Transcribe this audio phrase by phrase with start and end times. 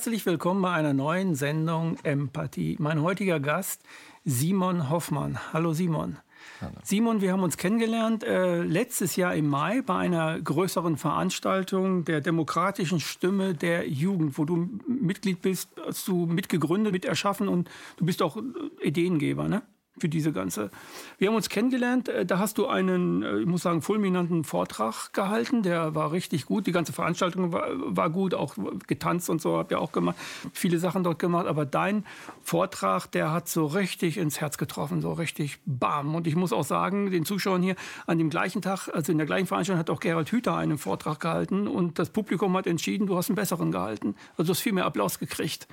[0.00, 2.74] Herzlich willkommen bei einer neuen Sendung Empathie.
[2.78, 3.82] Mein heutiger Gast
[4.24, 5.38] Simon Hoffmann.
[5.52, 6.16] Hallo Simon.
[6.62, 6.72] Hallo.
[6.82, 12.22] Simon, wir haben uns kennengelernt äh, letztes Jahr im Mai bei einer größeren Veranstaltung der
[12.22, 18.06] demokratischen Stimme der Jugend, wo du Mitglied bist, hast du mitgegründet, mit erschaffen und du
[18.06, 18.38] bist auch
[18.80, 19.60] Ideengeber, ne?
[20.00, 20.70] Für diese ganze.
[21.18, 25.12] Wir haben uns kennengelernt, äh, da hast du einen, äh, ich muss sagen, fulminanten Vortrag
[25.12, 28.54] gehalten, der war richtig gut, die ganze Veranstaltung war, war gut, auch
[28.86, 30.16] getanzt und so, hab ja auch gemacht,
[30.52, 32.04] viele Sachen dort gemacht, aber dein
[32.42, 36.14] Vortrag, der hat so richtig ins Herz getroffen, so richtig bam.
[36.14, 37.76] Und ich muss auch sagen, den Zuschauern hier,
[38.06, 41.20] an dem gleichen Tag, also in der gleichen Veranstaltung hat auch Gerald Hüther einen Vortrag
[41.20, 44.14] gehalten und das Publikum hat entschieden, du hast einen besseren gehalten.
[44.36, 45.68] Also du hast viel mehr Applaus gekriegt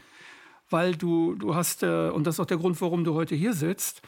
[0.69, 3.53] weil du, du hast, äh, und das ist auch der Grund, warum du heute hier
[3.53, 4.01] sitzt,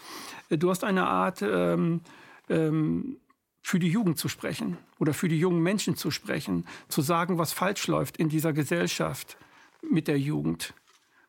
[0.50, 2.02] äh, du hast eine Art, ähm,
[2.50, 3.18] ähm,
[3.62, 7.54] für die Jugend zu sprechen oder für die jungen Menschen zu sprechen, zu sagen, was
[7.54, 9.38] falsch läuft in dieser Gesellschaft
[9.82, 10.74] mit der Jugend.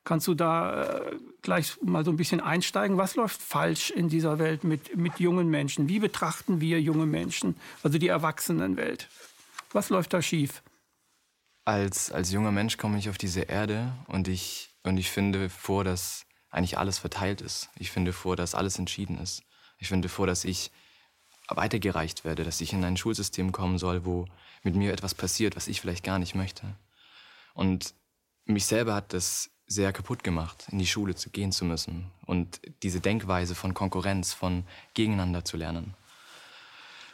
[0.05, 2.97] Kannst du da äh, gleich mal so ein bisschen einsteigen?
[2.97, 5.89] Was läuft falsch in dieser Welt mit, mit jungen Menschen?
[5.89, 9.09] Wie betrachten wir junge Menschen, also die Erwachsenenwelt?
[9.72, 10.62] Was läuft da schief?
[11.67, 15.84] Als, als junger Mensch komme ich auf diese Erde und ich und ich finde vor,
[15.84, 17.69] dass eigentlich alles verteilt ist.
[17.77, 19.42] Ich finde vor, dass alles entschieden ist.
[19.78, 20.70] Ich finde vor, dass ich
[21.48, 24.27] weitergereicht werde, dass ich in ein Schulsystem kommen soll, wo
[24.62, 26.77] mit mir etwas passiert, was ich vielleicht gar nicht möchte.
[27.55, 27.95] Und
[28.45, 32.61] mich selber hat das sehr kaputt gemacht, in die Schule zu gehen zu müssen und
[32.83, 35.94] diese Denkweise von Konkurrenz, von Gegeneinander zu lernen.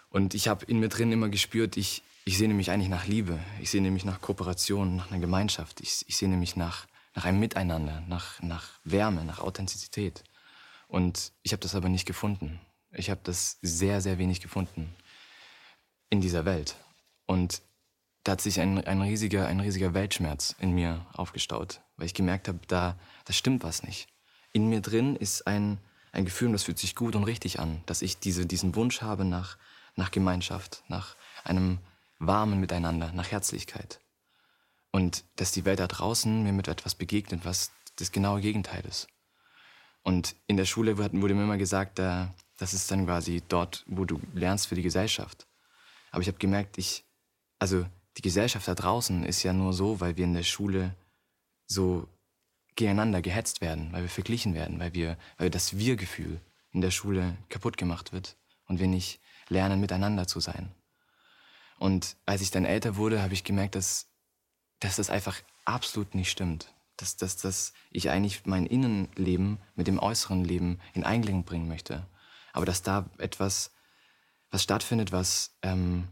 [0.09, 3.39] Und ich habe in mir drin immer gespürt, ich, ich sehne mich eigentlich nach Liebe,
[3.61, 6.87] ich sehne mich nach Kooperation, nach einer Gemeinschaft, ich, ich sehne mich nach
[7.17, 10.23] nach einem Miteinander, nach, nach Wärme, nach Authentizität.
[10.87, 12.61] Und ich habe das aber nicht gefunden.
[12.93, 14.95] Ich habe das sehr, sehr wenig gefunden
[16.11, 16.77] in dieser Welt.
[17.25, 17.63] Und
[18.23, 22.49] da hat sich ein, ein, riesiger, ein riesiger Weltschmerz in mir aufgestaut, weil ich gemerkt
[22.49, 24.09] habe, da, da stimmt was nicht.
[24.53, 25.79] In mir drin ist ein,
[26.13, 29.25] ein Gefühl, das fühlt sich gut und richtig an, dass ich diese, diesen Wunsch habe
[29.25, 29.57] nach,
[29.97, 31.79] nach Gemeinschaft, nach einem
[32.19, 34.01] warmen Miteinander, nach Herzlichkeit.
[34.97, 39.09] Und dass die Welt da draußen mir mit etwas begegnet, was das genaue Gegenteil ist.
[40.03, 44.19] Und in der Schule wurde mir immer gesagt, das ist dann quasi dort, wo du
[44.33, 45.47] lernst für die Gesellschaft.
[46.13, 47.05] Aber ich habe gemerkt, ich,
[47.59, 47.85] also
[48.17, 50.97] die Gesellschaft da draußen ist ja nur so, weil wir in der Schule
[51.67, 52.09] so
[52.75, 56.41] gegeneinander gehetzt werden, weil wir verglichen werden, weil wir, weil das Wir-Gefühl
[56.73, 59.21] in der Schule kaputt gemacht wird und wir nicht
[59.51, 60.73] lernen, miteinander zu sein.
[61.79, 64.07] Und als ich dann älter wurde, habe ich gemerkt, dass
[64.81, 66.73] dass das einfach absolut nicht stimmt.
[66.97, 72.07] Dass, dass, dass ich eigentlich mein Innenleben mit dem äußeren Leben in Einklang bringen möchte.
[72.55, 73.73] Aber dass da etwas,
[74.51, 76.09] was stattfindet, was, ähm,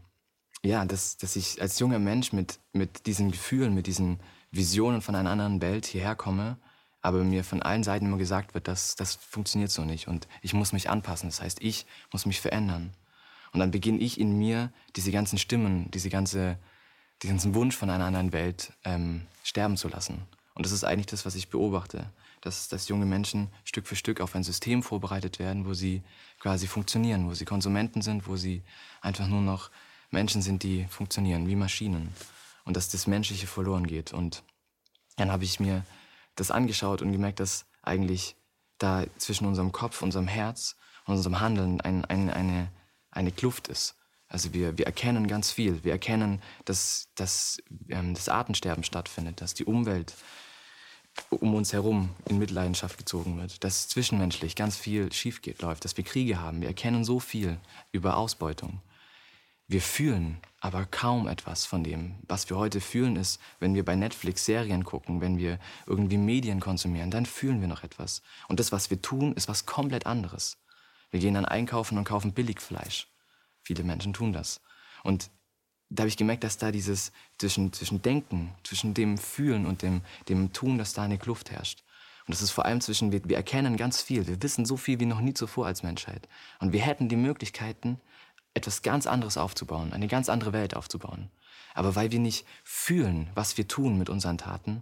[0.61, 4.19] ja, dass, dass ich als junger Mensch mit, mit diesen Gefühlen, mit diesen
[4.51, 6.57] Visionen von einer anderen Welt hierher komme,
[7.01, 10.53] aber mir von allen Seiten immer gesagt wird, dass das funktioniert so nicht und ich
[10.53, 11.29] muss mich anpassen.
[11.29, 12.91] Das heißt, ich muss mich verändern.
[13.53, 16.57] Und dann beginne ich in mir diese ganzen Stimmen, diese ganze
[17.23, 20.21] diesen Wunsch von einer anderen Welt ähm, sterben zu lassen.
[20.53, 22.09] Und das ist eigentlich das, was ich beobachte,
[22.41, 26.01] dass, dass junge Menschen Stück für Stück auf ein System vorbereitet werden, wo sie
[26.39, 28.63] quasi funktionieren, wo sie Konsumenten sind, wo sie
[29.01, 29.69] einfach nur noch
[30.11, 32.13] Menschen sind, die funktionieren wie Maschinen.
[32.63, 34.13] Und dass das Menschliche verloren geht.
[34.13, 34.43] Und
[35.17, 35.83] dann habe ich mir
[36.35, 38.35] das angeschaut und gemerkt, dass eigentlich
[38.77, 42.71] da zwischen unserem Kopf, unserem Herz und unserem Handeln ein, ein, eine,
[43.11, 43.95] eine Kluft ist.
[44.27, 45.83] Also wir, wir erkennen ganz viel.
[45.83, 47.57] Wir erkennen, dass, dass
[47.89, 50.13] ähm, das Artensterben stattfindet, dass die Umwelt
[51.29, 55.95] um uns herum in Mitleidenschaft gezogen wird, dass zwischenmenschlich ganz viel schief geht, läuft, dass
[55.95, 56.61] wir Kriege haben.
[56.61, 57.57] Wir erkennen so viel
[57.91, 58.81] über Ausbeutung.
[59.67, 62.15] Wir fühlen aber kaum etwas von dem.
[62.27, 66.59] Was wir heute fühlen ist, wenn wir bei Netflix Serien gucken, wenn wir irgendwie Medien
[66.59, 68.21] konsumieren, dann fühlen wir noch etwas.
[68.47, 70.57] Und das, was wir tun, ist was komplett anderes.
[71.09, 73.07] Wir gehen dann einkaufen und kaufen Billigfleisch.
[73.65, 74.61] Viele Menschen tun das.
[75.03, 75.29] Und
[75.89, 80.01] da habe ich gemerkt, dass da dieses zwischen, zwischen Denken, zwischen dem Fühlen und dem,
[80.29, 81.83] dem Tun, dass da eine Kluft herrscht.
[82.27, 84.99] Und das ist vor allem zwischen, wir, wir erkennen ganz viel, wir wissen so viel
[84.99, 86.27] wie noch nie zuvor als Menschheit.
[86.59, 87.99] Und wir hätten die Möglichkeiten,
[88.53, 91.29] etwas ganz anderes aufzubauen, eine ganz andere Welt aufzubauen.
[91.73, 94.81] Aber weil wir nicht fühlen, was wir tun mit unseren Taten,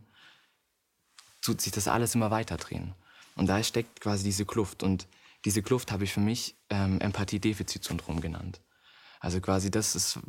[1.41, 2.93] tut sich das alles immer weiter drehen.
[3.35, 4.83] Und da steckt quasi diese Kluft.
[4.83, 5.07] Und
[5.43, 8.61] diese Kluft habe ich für mich ähm, Empathie-Defizit-Syndrom genannt.
[9.23, 10.19] Also quasi das ist,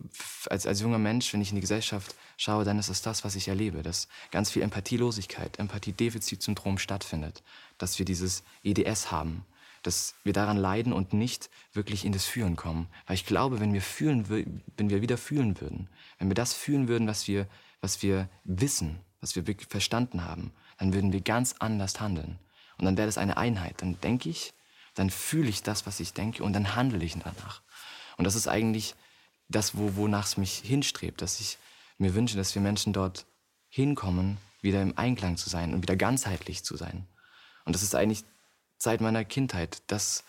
[0.49, 3.35] als, als junger Mensch, wenn ich in die Gesellschaft schaue, dann ist es das, was
[3.35, 7.43] ich erlebe, dass ganz viel Empathielosigkeit, Empathiedefizitsyndrom stattfindet,
[7.76, 9.44] dass wir dieses EDS haben,
[9.82, 12.87] dass wir daran leiden und nicht wirklich in das Fühlen kommen.
[13.08, 14.29] Weil ich glaube, wenn wir fühlen,
[14.76, 15.88] wenn wir wieder fühlen würden,
[16.20, 17.49] wenn wir das fühlen würden, was wir,
[17.81, 22.38] was wir wissen, was wir verstanden haben, dann würden wir ganz anders handeln.
[22.79, 23.82] Und dann wäre das eine Einheit.
[23.82, 24.55] Dann denke ich,
[24.94, 27.61] dann fühle ich das, was ich denke und dann handle ich danach.
[28.16, 28.94] Und das ist eigentlich
[29.49, 31.58] das, wo, wonach es mich hinstrebt, dass ich
[31.99, 33.26] mir wünsche, dass wir Menschen dort
[33.69, 37.06] hinkommen, wieder im Einklang zu sein und wieder ganzheitlich zu sein.
[37.64, 38.25] Und das ist eigentlich
[38.78, 40.25] seit meiner Kindheit das,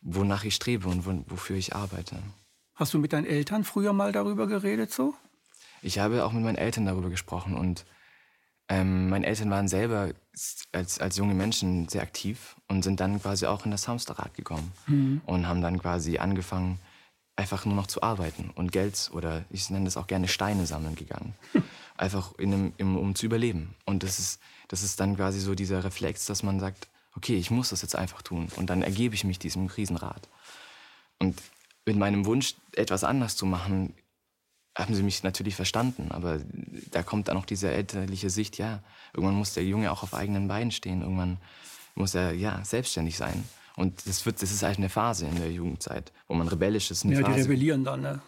[0.00, 2.22] wonach ich strebe und wofür ich arbeite.
[2.74, 5.14] Hast du mit deinen Eltern früher mal darüber geredet so?
[5.82, 7.84] Ich habe auch mit meinen Eltern darüber gesprochen und
[8.68, 10.12] ähm, meine Eltern waren selber
[10.72, 14.72] als, als junge Menschen sehr aktiv und sind dann quasi auch in das Hamsterrad gekommen
[14.86, 15.20] mhm.
[15.26, 16.78] und haben dann quasi angefangen,
[17.36, 20.94] einfach nur noch zu arbeiten und Geld oder ich nenne das auch gerne Steine sammeln
[20.94, 21.34] gegangen.
[21.96, 23.74] Einfach in einem, im, um zu überleben.
[23.84, 27.52] Und das ist, das ist dann quasi so dieser Reflex, dass man sagt, okay, ich
[27.52, 28.48] muss das jetzt einfach tun.
[28.56, 30.28] Und dann ergebe ich mich diesem Krisenrat.
[31.20, 31.40] Und
[31.86, 33.94] mit meinem Wunsch, etwas anders zu machen,
[34.76, 36.10] haben sie mich natürlich verstanden.
[36.10, 36.40] Aber
[36.90, 38.82] da kommt dann auch diese elterliche Sicht, ja,
[39.12, 41.02] irgendwann muss der Junge auch auf eigenen Beinen stehen.
[41.02, 41.38] Irgendwann
[41.94, 43.44] muss er, ja, selbstständig sein.
[43.76, 47.04] Und das, wird, das ist halt eine Phase in der Jugendzeit, wo man rebellisch ist.
[47.04, 47.34] ja, Phase.
[47.34, 48.20] die rebellieren dann, ne?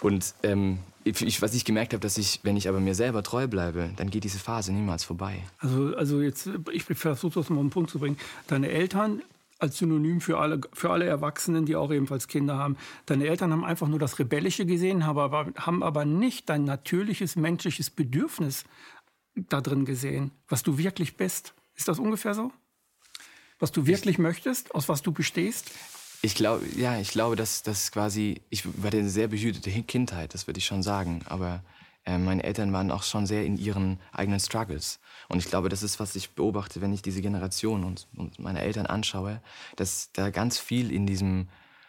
[0.00, 3.46] Und ähm, ich, was ich gemerkt habe, dass ich, wenn ich aber mir selber treu
[3.46, 5.42] bleibe, dann geht diese Phase niemals vorbei.
[5.58, 8.18] Also, also jetzt, ich versuche das mal auf den Punkt zu bringen.
[8.46, 9.22] Deine Eltern
[9.58, 12.76] als Synonym für alle, für alle Erwachsenen, die auch ebenfalls Kinder haben.
[13.06, 17.36] Deine Eltern haben einfach nur das Rebellische gesehen, haben aber, haben aber nicht dein natürliches
[17.36, 18.64] menschliches Bedürfnis
[19.34, 21.54] da drin gesehen, was du wirklich bist.
[21.74, 22.52] Ist das ungefähr so?
[23.58, 25.70] Was du wirklich ich, möchtest, aus was du bestehst?
[26.22, 30.46] Ich glaube, ja, ich glaube, dass das quasi, ich war eine sehr behütete Kindheit, das
[30.46, 31.62] würde ich schon sagen, aber
[32.04, 34.98] äh, meine Eltern waren auch schon sehr in ihren eigenen Struggles.
[35.28, 38.62] Und ich glaube, das ist, was ich beobachte, wenn ich diese Generation und, und meine
[38.62, 39.40] Eltern anschaue,
[39.76, 41.48] dass da ganz viel in diesem,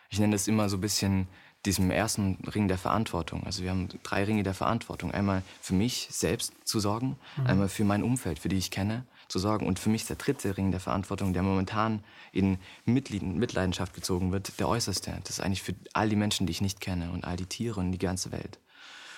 [0.09, 1.27] ich nenne das immer so ein bisschen,
[1.65, 3.43] diesem ersten Ring der Verantwortung.
[3.45, 5.11] Also wir haben drei Ringe der Verantwortung.
[5.11, 7.47] Einmal für mich selbst zu sorgen, mhm.
[7.47, 10.57] einmal für mein Umfeld, für die ich kenne, zu sorgen und für mich der dritte
[10.57, 15.17] Ring der Verantwortung, der momentan in Mitleidenschaft gezogen wird, der äußerste.
[15.23, 17.79] Das ist eigentlich für all die Menschen, die ich nicht kenne und all die Tiere
[17.79, 18.59] und die ganze Welt.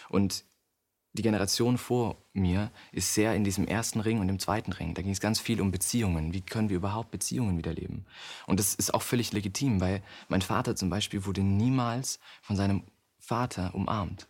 [0.09, 0.43] Und
[1.13, 4.93] die Generation vor mir ist sehr in diesem ersten Ring und im zweiten Ring.
[4.93, 6.33] Da ging es ganz viel um Beziehungen.
[6.33, 8.05] Wie können wir überhaupt Beziehungen wiederleben?
[8.47, 12.83] Und das ist auch völlig legitim, weil mein Vater zum Beispiel wurde niemals von seinem
[13.19, 14.27] Vater umarmt.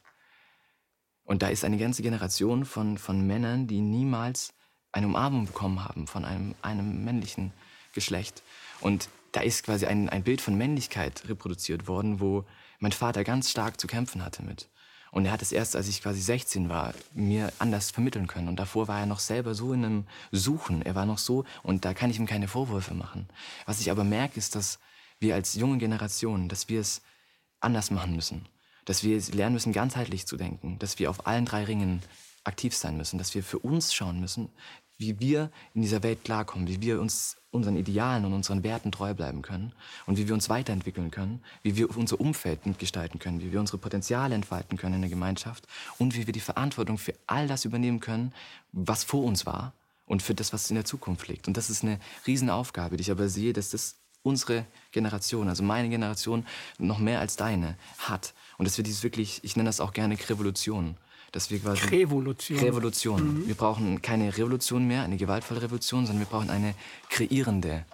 [1.24, 4.54] Und da ist eine ganze Generation von, von Männern, die niemals
[4.92, 7.52] eine Umarmung bekommen haben von einem, einem männlichen
[7.94, 8.44] Geschlecht.
[8.80, 12.46] Und da ist quasi ein, ein Bild von Männlichkeit reproduziert worden, wo
[12.80, 14.68] mein Vater ganz stark zu kämpfen hatte mit.
[15.12, 18.48] Und er hat es erst, als ich quasi 16 war, mir anders vermitteln können.
[18.48, 20.82] Und davor war er noch selber so in einem Suchen.
[20.82, 23.28] Er war noch so, und da kann ich ihm keine Vorwürfe machen.
[23.66, 24.80] Was ich aber merke, ist, dass
[25.20, 27.02] wir als junge Generation, dass wir es
[27.60, 28.48] anders machen müssen.
[28.86, 30.80] Dass wir lernen müssen, ganzheitlich zu denken.
[30.80, 32.02] Dass wir auf allen drei Ringen
[32.46, 33.18] aktiv sein müssen.
[33.18, 34.50] Dass wir für uns schauen müssen,
[35.02, 39.14] wie wir in dieser Welt klarkommen, wie wir uns unseren Idealen und unseren Werten treu
[39.14, 39.74] bleiben können
[40.06, 43.78] und wie wir uns weiterentwickeln können, wie wir unser Umfeld mitgestalten können, wie wir unsere
[43.78, 45.68] Potenziale entfalten können in der Gemeinschaft
[45.98, 48.32] und wie wir die Verantwortung für all das übernehmen können,
[48.72, 49.74] was vor uns war
[50.06, 51.48] und für das, was in der Zukunft liegt.
[51.48, 55.90] Und das ist eine Riesenaufgabe, die ich aber sehe, dass das unsere Generation, also meine
[55.90, 56.46] Generation,
[56.78, 58.34] noch mehr als deine hat.
[58.58, 60.96] Und dass wir dieses wirklich, ich nenne das auch gerne Revolution,
[61.32, 62.60] dass wir quasi Revolution.
[62.60, 63.42] Revolution.
[63.42, 63.48] Mhm.
[63.48, 66.76] Wir brauchen keine Revolution mehr, eine gewaltvolle Revolution, sondern wir brauchen eine
[67.10, 67.86] kreierende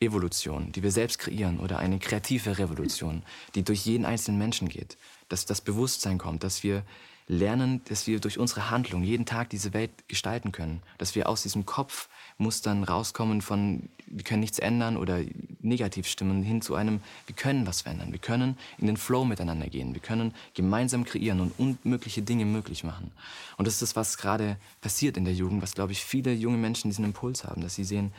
[0.00, 3.22] Evolution, die wir selbst kreieren oder eine kreative Revolution,
[3.54, 4.98] die durch jeden einzelnen Menschen geht,
[5.28, 6.84] dass das Bewusstsein kommt, dass wir
[7.28, 11.42] lernen, dass wir durch unsere Handlung jeden Tag diese Welt gestalten können, dass wir aus
[11.42, 12.08] diesem Kopf
[12.42, 15.20] Mustern rauskommen von, wir können nichts ändern oder
[15.60, 18.12] negativ stimmen, hin zu einem, wir können was verändern.
[18.12, 19.94] Wir können in den Flow miteinander gehen.
[19.94, 23.10] Wir können gemeinsam kreieren und unmögliche Dinge möglich machen.
[23.56, 26.58] Und das ist das, was gerade passiert in der Jugend, was, glaube ich, viele junge
[26.58, 28.12] Menschen diesen Impuls haben, dass sie sehen,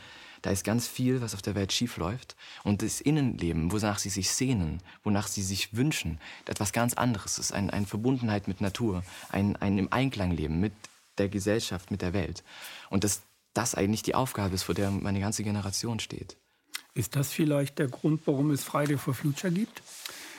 [0.44, 2.36] da ist ganz viel, was auf der Welt schief läuft.
[2.64, 7.52] Und das Innenleben, wonach sie sich sehnen, wonach sie sich wünschen, etwas ganz anderes ist.
[7.52, 10.74] Ein, eine Verbundenheit mit Natur, ein, ein im Einklang leben mit
[11.16, 12.42] der Gesellschaft, mit der Welt.
[12.90, 13.22] Und das
[13.54, 16.36] das eigentlich die Aufgabe ist, vor der meine ganze Generation steht.
[16.94, 19.82] Ist das vielleicht der Grund, warum es Friday for Future gibt?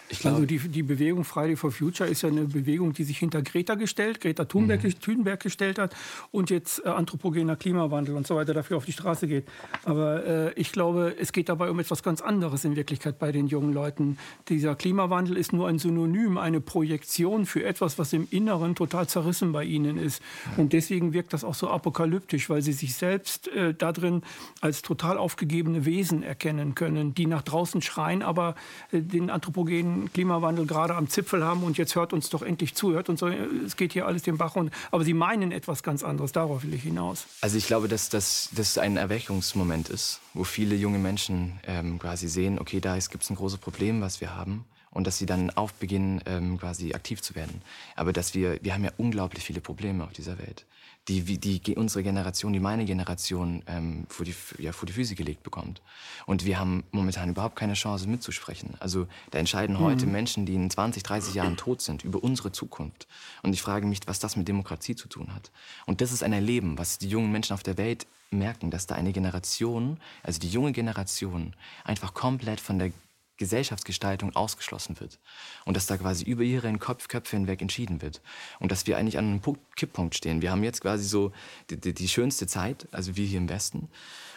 [0.09, 3.41] Glaub, also die, die Bewegung Friday for Future ist ja eine Bewegung, die sich hinter
[3.41, 4.99] Greta gestellt, Greta Thunberg, mhm.
[4.99, 5.95] Thunberg gestellt hat
[6.31, 9.45] und jetzt äh, anthropogener Klimawandel und so weiter dafür auf die Straße geht.
[9.83, 13.47] Aber äh, ich glaube, es geht dabei um etwas ganz anderes in Wirklichkeit bei den
[13.47, 14.17] jungen Leuten.
[14.47, 19.51] Dieser Klimawandel ist nur ein Synonym, eine Projektion für etwas, was im Inneren total zerrissen
[19.51, 20.21] bei ihnen ist.
[20.45, 20.61] Ja.
[20.61, 24.21] Und deswegen wirkt das auch so apokalyptisch, weil sie sich selbst äh, darin
[24.61, 28.53] als total aufgegebene Wesen erkennen können, die nach draußen schreien, aber
[28.91, 32.93] äh, den anthropogenen Klimawandel gerade am Zipfel haben und jetzt hört uns doch endlich zu,
[32.93, 34.73] hört uns, es geht hier alles den Bach runter.
[34.91, 37.25] Aber Sie meinen etwas ganz anderes, darauf will ich hinaus.
[37.41, 42.59] Also ich glaube, dass das ein Erweckungsmoment ist, wo viele junge Menschen ähm, quasi sehen,
[42.59, 46.21] okay, da gibt es ein großes Problem, was wir haben und dass sie dann aufbeginnen,
[46.25, 47.61] ähm, quasi aktiv zu werden.
[47.95, 50.65] Aber dass wir, wir haben ja unglaublich viele Probleme auf dieser Welt
[51.07, 55.43] die, die unsere Generation, die meine Generation ähm, vor, die, ja, vor die Füße gelegt
[55.43, 55.81] bekommt.
[56.25, 58.73] Und wir haben momentan überhaupt keine Chance mitzusprechen.
[58.79, 60.11] Also da entscheiden heute mhm.
[60.11, 63.07] Menschen, die in 20, 30 Jahren tot sind, über unsere Zukunft.
[63.43, 65.51] Und ich frage mich, was das mit Demokratie zu tun hat.
[65.85, 68.95] Und das ist ein Erleben, was die jungen Menschen auf der Welt merken, dass da
[68.95, 72.91] eine Generation, also die junge Generation, einfach komplett von der
[73.37, 75.19] Gesellschaftsgestaltung ausgeschlossen wird.
[75.65, 78.21] Und dass da quasi über ihre Kopf, Köpfe hinweg entschieden wird.
[78.59, 80.41] Und dass wir eigentlich an einem Punkt, Kipppunkt stehen.
[80.41, 81.31] Wir haben jetzt quasi so
[81.69, 83.89] die, die, die, schönste Zeit, also wir hier im Westen.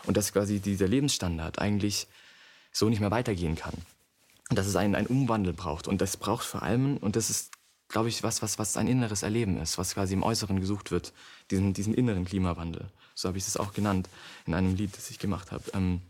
[0.05, 2.09] Und dass quasi dieser Lebensstandard eigentlich
[2.73, 3.75] so nicht mehr weitergehen kann.
[4.51, 5.89] Und dass es einen, einen Umwandel braucht.
[5.89, 7.53] Und das braucht vor allem, und das ist,
[7.89, 11.13] glaube ich, was, was, was ein inneres Erleben ist, was quasi im Äußeren gesucht wird,
[11.51, 12.91] diesen, diesen inneren Klimawandel.
[13.15, 14.09] So habe ich es auch genannt
[14.47, 15.65] in einem Lied, das ich gemacht habe.
[15.75, 16.01] Ähm,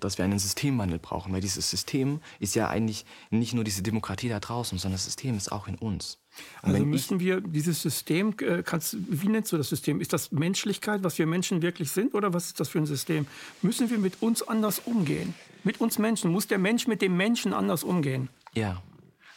[0.00, 4.28] dass wir einen Systemwandel brauchen, weil dieses System ist ja eigentlich nicht nur diese Demokratie
[4.28, 6.18] da draußen, sondern das System ist auch in uns.
[6.62, 10.00] Und also müssen wir dieses System, äh, kannst, wie nennst du das System?
[10.00, 13.26] Ist das Menschlichkeit, was wir Menschen wirklich sind, oder was ist das für ein System?
[13.62, 15.34] Müssen wir mit uns anders umgehen?
[15.64, 16.30] Mit uns Menschen?
[16.30, 18.28] Muss der Mensch mit dem Menschen anders umgehen?
[18.54, 18.82] Ja,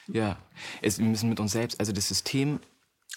[0.08, 0.38] ja.
[0.82, 2.60] Es, wir müssen mit uns selbst, also das System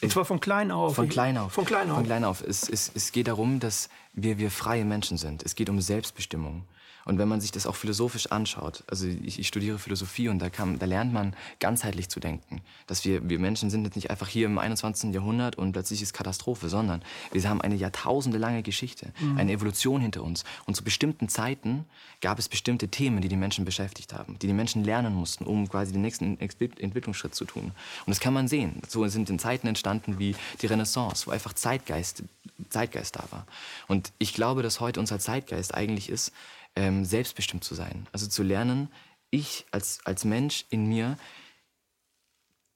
[0.02, 0.94] und zwar von klein auf.
[0.94, 1.52] Von klein auf.
[1.52, 1.96] Von klein auf.
[1.96, 2.42] Von klein auf.
[2.42, 5.42] Es, es, es geht darum, dass wir, wir freie Menschen sind.
[5.42, 6.64] Es geht um Selbstbestimmung.
[7.04, 10.50] Und wenn man sich das auch philosophisch anschaut, also ich, ich studiere Philosophie und da,
[10.50, 12.60] kann, da lernt man ganzheitlich zu denken.
[12.86, 15.12] Dass wir, wir Menschen sind jetzt nicht einfach hier im 21.
[15.14, 17.02] Jahrhundert und plötzlich ist Katastrophe, sondern
[17.32, 19.38] wir haben eine jahrtausendelange Geschichte, mhm.
[19.38, 20.44] eine Evolution hinter uns.
[20.66, 21.86] Und zu bestimmten Zeiten
[22.20, 25.68] gab es bestimmte Themen, die die Menschen beschäftigt haben, die die Menschen lernen mussten, um
[25.68, 27.64] quasi den nächsten Entwicklungsschritt zu tun.
[27.64, 28.82] Und das kann man sehen.
[28.88, 32.22] So sind in Zeiten entstanden wie die Renaissance, wo einfach Zeitgeist,
[32.68, 33.46] Zeitgeist da war.
[33.88, 36.32] Und ich glaube, dass heute unser Zeitgeist eigentlich ist,
[36.76, 38.08] ähm, selbstbestimmt zu sein.
[38.12, 38.88] Also zu lernen,
[39.30, 41.16] ich als, als Mensch in mir,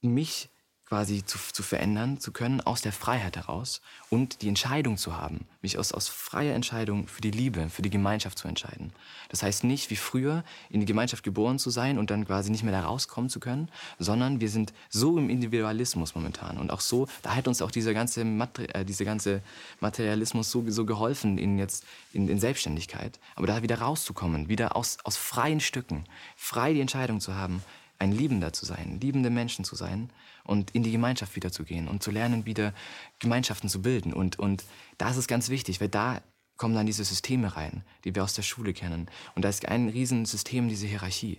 [0.01, 0.51] mich
[0.87, 5.47] quasi zu, zu verändern zu können aus der Freiheit heraus und die Entscheidung zu haben,
[5.63, 8.93] mich aus, aus freier Entscheidung für die Liebe, für die Gemeinschaft zu entscheiden.
[9.31, 12.65] Das heißt nicht wie früher in die Gemeinschaft geboren zu sein und dann quasi nicht
[12.65, 17.09] mehr da rauskommen zu können, sondern wir sind so im Individualismus momentan und auch so,
[17.23, 19.43] da hat uns auch dieser ganze, Mater äh, dieser ganze
[19.81, 23.19] Materialismus so, so geholfen in jetzt in, in Selbstständigkeit.
[23.37, 26.05] Aber da wieder rauszukommen, wieder aus, aus freien Stücken,
[26.37, 27.63] frei die Entscheidung zu haben,
[27.99, 30.11] ein Liebender zu sein, liebende Menschen zu sein
[30.45, 32.73] und in die Gemeinschaft wiederzugehen und zu lernen, wieder
[33.19, 34.13] Gemeinschaften zu bilden.
[34.13, 34.65] Und, und
[34.99, 36.21] da ist es ganz wichtig, weil da
[36.57, 39.09] kommen dann diese Systeme rein, die wir aus der Schule kennen.
[39.35, 41.39] Und da ist ein Riesensystem, diese Hierarchie.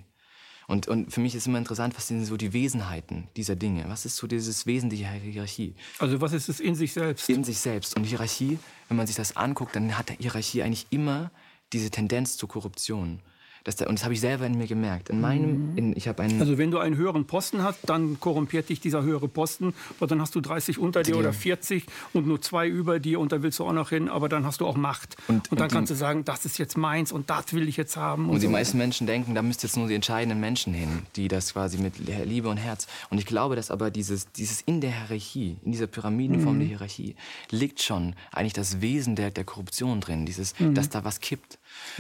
[0.67, 3.85] Und, und für mich ist immer interessant, was sind so die Wesenheiten dieser Dinge?
[3.87, 5.75] Was ist so dieses Wesen der Hierarchie?
[5.99, 7.29] Also was ist es in sich selbst?
[7.29, 7.95] In sich selbst.
[7.95, 8.57] Und Hierarchie,
[8.87, 11.31] wenn man sich das anguckt, dann hat Hierarchie eigentlich immer
[11.71, 13.21] diese Tendenz zur Korruption.
[13.65, 15.09] Das, und das habe ich selber in mir gemerkt.
[15.09, 15.77] In meinem, mhm.
[15.77, 19.27] in, ich einen also wenn du einen höheren Posten hast, dann korrumpiert dich dieser höhere
[19.27, 19.73] Posten.
[19.97, 23.31] Aber dann hast du 30 unter dir oder 40 und nur zwei über dir und
[23.31, 24.07] da willst du auch noch hin.
[24.07, 25.17] Aber dann hast du auch Macht.
[25.27, 27.75] Und, und dann und kannst du sagen, das ist jetzt meins und das will ich
[27.75, 28.25] jetzt haben.
[28.25, 28.51] Und, und die so.
[28.51, 31.93] meisten Menschen denken, da müsst jetzt nur die entscheidenden Menschen hin, die das quasi mit
[31.97, 32.85] Liebe und Herz.
[33.09, 36.59] Und ich glaube, dass aber dieses, dieses in der Hierarchie, in dieser Pyramidenform mhm.
[36.59, 37.15] der Hierarchie,
[37.49, 40.27] liegt schon eigentlich das Wesen der, der Korruption drin.
[40.27, 40.75] Dieses, mhm.
[40.75, 41.57] dass da was kippt.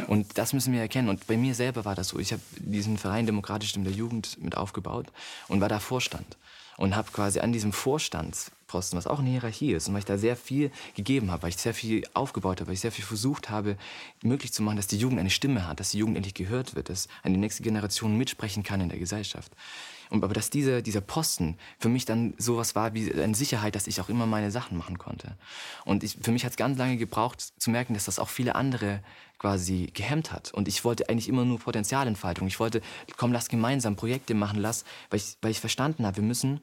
[0.07, 1.09] Und das müssen wir erkennen.
[1.09, 2.19] Und bei mir selber war das so.
[2.19, 5.07] Ich habe diesen Verein Demokratische Stimme der Jugend mit aufgebaut
[5.47, 6.37] und war da Vorstand.
[6.77, 10.17] Und habe quasi an diesem Vorstandsposten, was auch eine Hierarchie ist, und weil ich da
[10.17, 13.49] sehr viel gegeben habe, weil ich sehr viel aufgebaut habe, weil ich sehr viel versucht
[13.49, 13.77] habe,
[14.21, 16.89] möglich zu machen, dass die Jugend eine Stimme hat, dass die Jugend endlich gehört wird,
[16.89, 19.53] dass eine nächste Generation mitsprechen kann in der Gesellschaft.
[20.09, 23.87] Und aber dass dieser, dieser Posten für mich dann sowas war wie eine Sicherheit, dass
[23.87, 25.37] ich auch immer meine Sachen machen konnte.
[25.83, 28.55] Und ich, für mich hat es ganz lange gebraucht zu merken, dass das auch viele
[28.55, 29.01] andere
[29.39, 30.53] quasi gehemmt hat.
[30.53, 32.47] Und ich wollte eigentlich immer nur Potenzialentfaltung.
[32.47, 32.81] Ich wollte,
[33.17, 36.61] komm, lass gemeinsam Projekte machen, lass, weil ich, weil ich verstanden habe, wir müssen,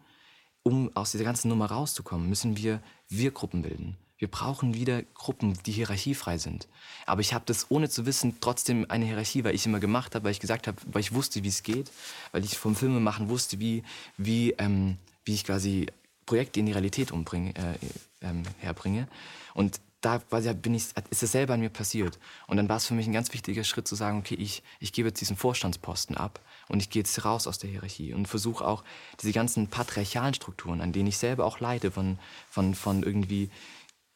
[0.62, 3.96] um aus dieser ganzen Nummer rauszukommen, müssen wir Wir-Gruppen bilden.
[4.22, 6.68] Wir brauchen wieder Gruppen, die hierarchiefrei sind.
[7.06, 10.26] Aber ich habe das ohne zu wissen trotzdem eine Hierarchie, weil ich immer gemacht habe,
[10.26, 11.90] weil ich gesagt habe, weil ich wusste, wie es geht,
[12.30, 13.82] weil ich vom Filmemachen wusste, wie,
[14.16, 15.86] wie, ähm, wie ich quasi
[16.24, 17.78] Projekte in die Realität umbringe, äh,
[18.20, 19.08] ähm, herbringe.
[19.54, 22.18] Und da bin ich, ist es selber an mir passiert.
[22.48, 24.92] Und dann war es für mich ein ganz wichtiger Schritt zu sagen, okay, ich, ich
[24.92, 28.66] gebe jetzt diesen Vorstandsposten ab und ich gehe jetzt raus aus der Hierarchie und versuche
[28.66, 28.82] auch
[29.20, 32.18] diese ganzen patriarchalen Strukturen, an denen ich selber auch leide, von,
[32.50, 33.48] von, von irgendwie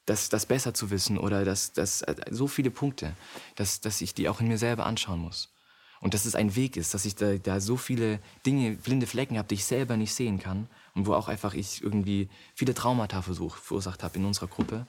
[0.07, 3.12] das, das besser zu wissen oder das, das, so viele Punkte,
[3.55, 5.52] dass, dass ich die auch in mir selber anschauen muss.
[6.00, 9.38] Und dass es ein Weg ist, dass ich da, da so viele Dinge, blinde Flecken
[9.38, 10.69] habe, die ich selber nicht sehen kann.
[10.95, 14.87] Und wo auch einfach ich irgendwie viele Traumata versuch, verursacht habe in unserer Gruppe.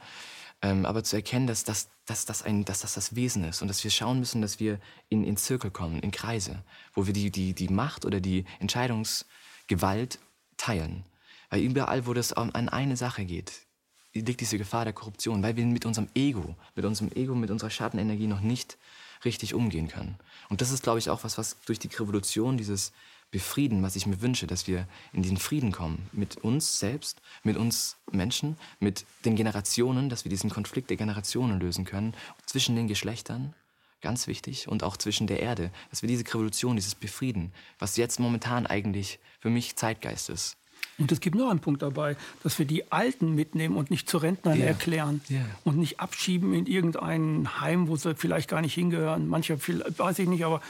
[0.61, 3.67] Ähm, aber zu erkennen, dass das, dass, das ein, dass das das Wesen ist und
[3.67, 7.29] dass wir schauen müssen, dass wir in, in Zirkel kommen, in Kreise, wo wir die,
[7.29, 10.19] die, die Macht oder die Entscheidungsgewalt
[10.57, 11.03] teilen.
[11.49, 13.67] Weil überall, wo das an eine Sache geht,
[14.13, 17.69] liegt diese Gefahr der Korruption, weil wir mit unserem Ego, mit unserem Ego, mit unserer
[17.69, 18.77] Schattenenergie noch nicht
[19.25, 20.17] richtig umgehen können.
[20.49, 22.93] Und das ist, glaube ich, auch was, was durch die Revolution, dieses
[23.29, 27.57] Befrieden, was ich mir wünsche, dass wir in diesen Frieden kommen mit uns selbst, mit
[27.57, 32.13] uns Menschen, mit den Generationen, dass wir diesen Konflikt der Generationen lösen können,
[32.45, 33.53] zwischen den Geschlechtern,
[34.01, 38.19] ganz wichtig, und auch zwischen der Erde, dass wir diese Revolution, dieses Befrieden, was jetzt
[38.19, 40.57] momentan eigentlich für mich Zeitgeist ist,
[40.99, 44.17] und es gibt noch einen Punkt dabei, dass wir die Alten mitnehmen und nicht zu
[44.17, 44.67] Rentnern yeah.
[44.67, 45.45] erklären yeah.
[45.63, 49.27] und nicht abschieben in irgendein Heim, wo sie vielleicht gar nicht hingehören.
[49.27, 50.61] Manche, weiß ich nicht, aber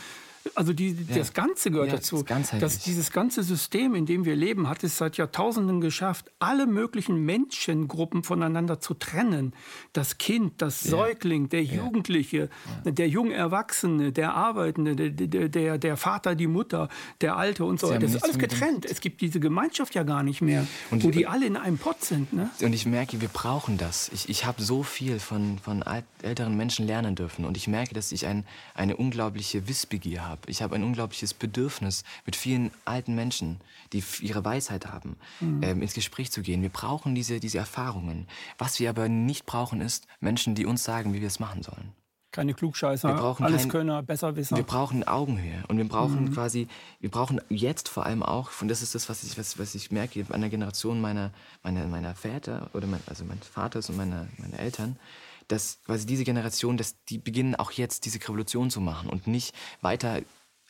[0.55, 1.17] also die, ja.
[1.17, 2.23] das Ganze gehört ja, dazu.
[2.23, 6.67] Das dass dieses ganze System, in dem wir leben, hat es seit Jahrtausenden geschafft, alle
[6.67, 9.53] möglichen Menschengruppen voneinander zu trennen.
[9.93, 10.91] Das Kind, das ja.
[10.91, 12.49] Säugling, der Jugendliche,
[12.83, 16.89] der junge Erwachsene, der Arbeitende, der, der, der, Vater, die Mutter,
[17.21, 17.99] der Alte und so weiter.
[17.99, 18.85] Das ist alles getrennt.
[18.85, 22.03] Es gibt diese Gemeinschaft ja gar nicht mehr, und, wo die alle in einem Pott
[22.03, 22.33] sind.
[22.33, 22.49] Ne?
[22.61, 24.09] Und ich merke, wir brauchen das.
[24.13, 25.83] Ich, ich habe so viel von, von
[26.21, 30.51] älteren Menschen lernen dürfen und ich merke, dass ich ein, eine unglaubliche Wissbegier habe habe.
[30.51, 33.59] Ich habe ein unglaubliches Bedürfnis, mit vielen alten Menschen,
[33.93, 35.63] die ihre Weisheit haben, mhm.
[35.63, 36.61] ähm, ins Gespräch zu gehen.
[36.61, 38.27] Wir brauchen diese, diese Erfahrungen.
[38.57, 41.93] Was wir aber nicht brauchen, ist Menschen, die uns sagen, wie wir es machen sollen.
[42.31, 44.57] Keine Klugscheißer, wir brauchen alles kein, Könner, besser wissen.
[44.57, 46.33] Wir brauchen Augenhöhe und wir brauchen mhm.
[46.33, 46.67] quasi,
[46.99, 49.91] wir brauchen jetzt vor allem auch, und das ist das, was ich, was, was ich
[49.91, 51.31] merke an der Generation meiner,
[51.63, 54.97] meiner, meiner Väter oder mein, also meines Vaters und meiner, meiner Eltern,
[55.47, 59.55] dass quasi diese Generation, dass die beginnen auch jetzt diese Revolution zu machen und nicht
[59.81, 60.21] weiter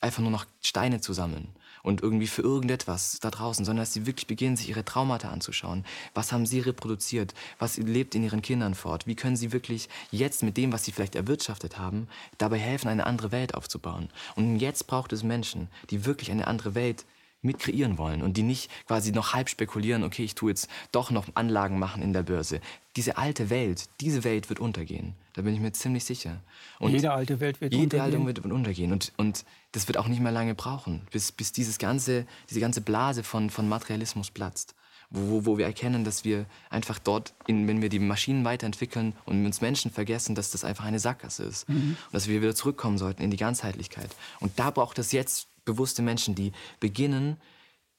[0.01, 4.05] einfach nur noch Steine zu sammeln und irgendwie für irgendetwas da draußen, sondern dass sie
[4.05, 5.85] wirklich beginnen, sich ihre Traumata anzuschauen.
[6.13, 7.33] Was haben sie reproduziert?
[7.59, 9.07] Was lebt in ihren Kindern fort?
[9.07, 13.07] Wie können sie wirklich jetzt mit dem, was sie vielleicht erwirtschaftet haben, dabei helfen, eine
[13.07, 14.09] andere Welt aufzubauen?
[14.35, 17.05] Und jetzt braucht es Menschen, die wirklich eine andere Welt
[17.42, 21.12] mit kreieren wollen und die nicht quasi noch halb spekulieren, okay, ich tue jetzt doch
[21.12, 22.62] noch Anlagen machen in der Börse.
[22.96, 25.14] Diese alte Welt, diese Welt wird untergehen.
[25.34, 26.42] Da bin ich mir ziemlich sicher.
[26.80, 28.06] Und jede alte Welt wird jede untergehen.
[28.08, 28.92] Jede alte Welt wird untergehen.
[28.92, 32.82] Und, und das wird auch nicht mehr lange brauchen, bis, bis dieses ganze, diese ganze
[32.82, 34.74] Blase von, von Materialismus platzt.
[35.10, 39.46] Wo, wo wir erkennen, dass wir einfach dort, in, wenn wir die Maschinen weiterentwickeln und
[39.46, 41.70] uns Menschen vergessen, dass das einfach eine Sackgasse ist.
[41.70, 41.96] Mhm.
[42.08, 44.10] Und dass wir wieder zurückkommen sollten in die Ganzheitlichkeit.
[44.42, 47.38] Und da braucht es jetzt bewusste Menschen, die beginnen,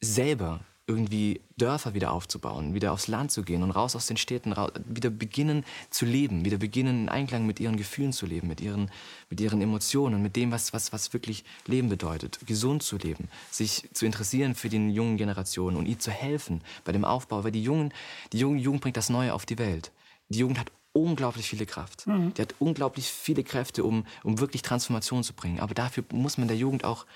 [0.00, 4.54] selber irgendwie Dörfer wieder aufzubauen, wieder aufs Land zu gehen und raus aus den Städten,
[4.86, 8.90] wieder beginnen zu leben, wieder beginnen in Einklang mit ihren Gefühlen zu leben, mit ihren,
[9.28, 13.86] mit ihren Emotionen, mit dem, was, was, was wirklich Leben bedeutet, gesund zu leben, sich
[13.92, 17.62] zu interessieren für die jungen Generationen und ihnen zu helfen bei dem Aufbau, weil die
[17.62, 17.92] Jungen,
[18.32, 19.92] die junge Jugend bringt das Neue auf die Welt.
[20.30, 22.06] Die Jugend hat unglaublich viele Kraft.
[22.06, 22.32] Mhm.
[22.34, 25.60] Die hat unglaublich viele Kräfte, um, um wirklich Transformation zu bringen.
[25.60, 27.06] Aber dafür muss man der Jugend auch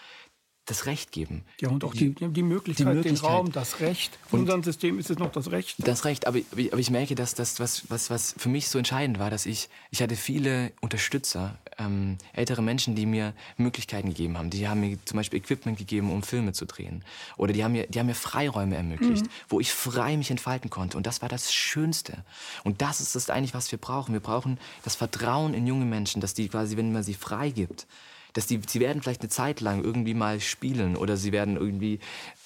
[0.67, 1.43] das Recht geben.
[1.61, 4.17] Ja, und auch die, die, Möglichkeit, die Möglichkeit, den Raum, das Recht.
[4.31, 5.77] In unserem System ist es noch das Recht.
[5.79, 9.19] Das Recht, aber, aber ich merke, dass das, was, was, was für mich so entscheidend
[9.19, 14.51] war, dass ich, ich hatte viele Unterstützer, ähm, ältere Menschen, die mir Möglichkeiten gegeben haben.
[14.51, 17.05] Die haben mir zum Beispiel Equipment gegeben, um Filme zu drehen.
[17.37, 19.31] Oder die haben mir, die haben mir Freiräume ermöglicht, mhm.
[19.49, 20.97] wo ich frei mich entfalten konnte.
[20.97, 22.25] Und das war das Schönste.
[22.63, 24.13] Und das ist das eigentlich, was wir brauchen.
[24.13, 27.89] Wir brauchen das Vertrauen in junge Menschen, dass die quasi, wenn man sie frei gibt,
[28.33, 32.01] dass die, sie werden vielleicht eine Zeit lang irgendwie mal spielen oder sie werden irgendwie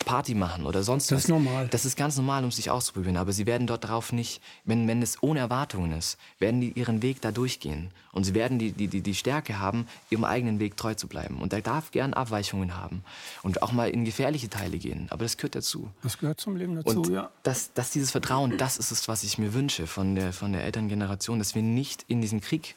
[0.04, 1.16] Party machen oder sonst was.
[1.16, 1.68] Das ist normal.
[1.68, 3.16] Das ist ganz normal, um sich auszuprobieren.
[3.16, 7.02] Aber sie werden dort darauf nicht, wenn, wenn es ohne Erwartungen ist, werden die ihren
[7.02, 7.90] Weg da durchgehen.
[8.12, 11.38] Und sie werden die, die, die, die Stärke haben, ihrem eigenen Weg treu zu bleiben.
[11.38, 13.04] Und er darf gern Abweichungen haben
[13.42, 15.06] und auch mal in gefährliche Teile gehen.
[15.10, 15.90] Aber das gehört dazu.
[16.02, 17.30] Das gehört zum Leben dazu, und ja.
[17.42, 20.64] Das, das, dieses Vertrauen, das ist es, was ich mir wünsche von der, von der
[20.64, 22.74] Elterngeneration, dass wir nicht in diesen Krieg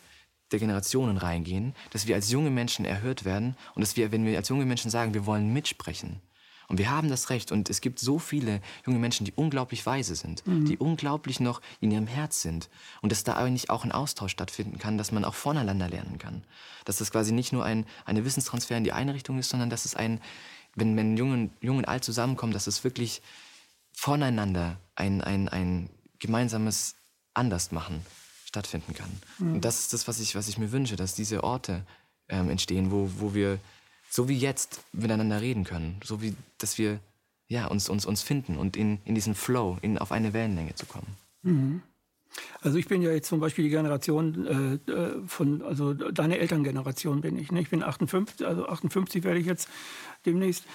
[0.51, 4.37] der Generationen reingehen, dass wir als junge Menschen erhört werden und dass wir, wenn wir
[4.37, 6.21] als junge Menschen sagen, wir wollen mitsprechen.
[6.69, 7.51] Und wir haben das Recht.
[7.51, 10.65] Und es gibt so viele junge Menschen, die unglaublich weise sind, mhm.
[10.65, 12.69] die unglaublich noch in ihrem Herz sind.
[13.01, 16.43] Und dass da eigentlich auch ein Austausch stattfinden kann, dass man auch voneinander lernen kann.
[16.85, 19.85] Dass das quasi nicht nur ein eine Wissenstransfer in die eine Richtung ist, sondern dass
[19.85, 20.21] es ein,
[20.75, 23.23] wenn, wenn Jung, und Alt zusammenkommen, dass es wirklich
[23.91, 26.95] voneinander ein, ein, ein gemeinsames
[27.33, 28.05] Andersmachen
[28.49, 29.09] stattfinden kann.
[29.37, 29.53] Mhm.
[29.55, 31.85] Und das ist das, was ich, was ich mir wünsche, dass diese Orte
[32.27, 33.59] ähm, entstehen, wo, wo wir
[34.09, 36.99] so wie jetzt miteinander reden können, so wie, dass wir
[37.47, 40.85] ja, uns, uns, uns finden und in, in diesen Flow, in, auf eine Wellenlänge zu
[40.85, 41.15] kommen.
[41.43, 41.81] Mhm.
[42.61, 47.21] Also ich bin ja jetzt zum Beispiel die Generation äh, äh von, also deine Elterngeneration
[47.21, 47.51] bin ich.
[47.51, 47.61] Ne?
[47.61, 49.69] Ich bin 58, also 58 werde ich jetzt
[50.25, 50.65] demnächst.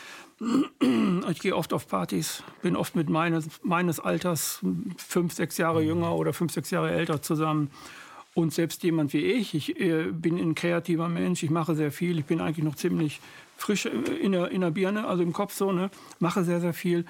[1.31, 4.61] Ich gehe oft auf Partys, bin oft mit meines, meines Alters
[4.97, 5.89] fünf, sechs Jahre mhm.
[5.89, 7.71] jünger oder fünf, sechs Jahre älter zusammen.
[8.35, 12.19] Und selbst jemand wie ich, ich äh, bin ein kreativer Mensch, ich mache sehr viel,
[12.19, 13.21] ich bin eigentlich noch ziemlich
[13.57, 15.89] frisch in der, in der Birne, also im Kopf so, ne?
[16.19, 17.05] mache sehr, sehr viel.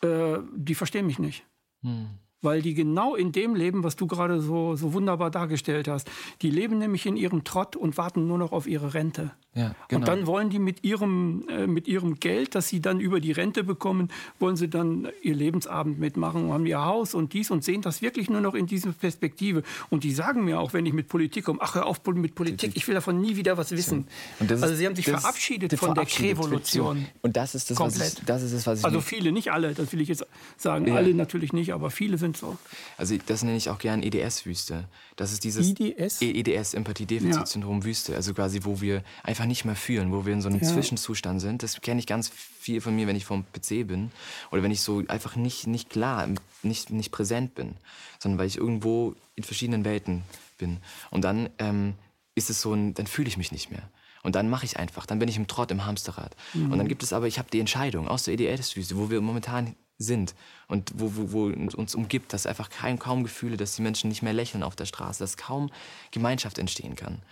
[0.00, 1.44] Äh, die verstehen mich nicht.
[1.82, 2.08] Hm
[2.42, 6.10] weil die genau in dem leben, was du gerade so, so wunderbar dargestellt hast.
[6.42, 9.32] Die leben nämlich in ihrem Trott und warten nur noch auf ihre Rente.
[9.54, 10.00] Ja, genau.
[10.00, 13.32] Und dann wollen die mit ihrem, äh, mit ihrem Geld, das sie dann über die
[13.32, 17.64] Rente bekommen, wollen sie dann ihr Lebensabend mitmachen und haben ihr Haus und dies und
[17.64, 19.64] sehen das wirklich nur noch in dieser Perspektive.
[19.90, 22.72] Und die sagen mir auch, wenn ich mit Politik komme, ach hör auf mit Politik,
[22.74, 24.06] ich will davon nie wieder was wissen.
[24.38, 27.06] also sie haben sich verabschiedet von der Revolution.
[27.22, 29.74] Und das ist das, was ich, das ist das, was ich Also viele, nicht alle,
[29.74, 30.24] das will ich jetzt
[30.56, 30.86] sagen.
[30.86, 30.94] Ja.
[30.94, 32.56] Alle natürlich nicht, aber viele sind so.
[32.96, 34.88] Also das nenne ich auch gern EDS-Wüste.
[35.16, 36.22] Das ist dieses IDS?
[36.22, 38.14] EDS, Empathie-Defizit-Syndrom Wüste.
[38.14, 40.68] Also quasi, wo wir einfach einfach nicht mehr fühlen, wo wir in so einem ja.
[40.68, 41.62] Zwischenzustand sind.
[41.62, 44.10] Das kenne ich ganz viel von mir, wenn ich vom PC bin
[44.50, 46.28] oder wenn ich so einfach nicht, nicht klar,
[46.62, 47.76] nicht, nicht präsent bin,
[48.18, 50.22] sondern weil ich irgendwo in verschiedenen Welten
[50.58, 50.78] bin.
[51.10, 51.94] Und dann ähm,
[52.34, 53.88] ist es so ein, dann fühle ich mich nicht mehr.
[54.22, 56.36] Und dann mache ich einfach, dann bin ich im Trott, im Hamsterrad.
[56.52, 56.72] Mhm.
[56.72, 59.74] Und dann gibt es aber, ich habe die Entscheidung aus der EDS-Wüste, wo wir momentan
[60.00, 60.34] sind
[60.66, 61.44] und wo, wo, wo
[61.76, 64.86] uns umgibt, dass einfach kein, kaum Gefühle, dass die Menschen nicht mehr lächeln auf der
[64.86, 65.70] Straße, dass kaum
[66.10, 67.22] Gemeinschaft entstehen kann.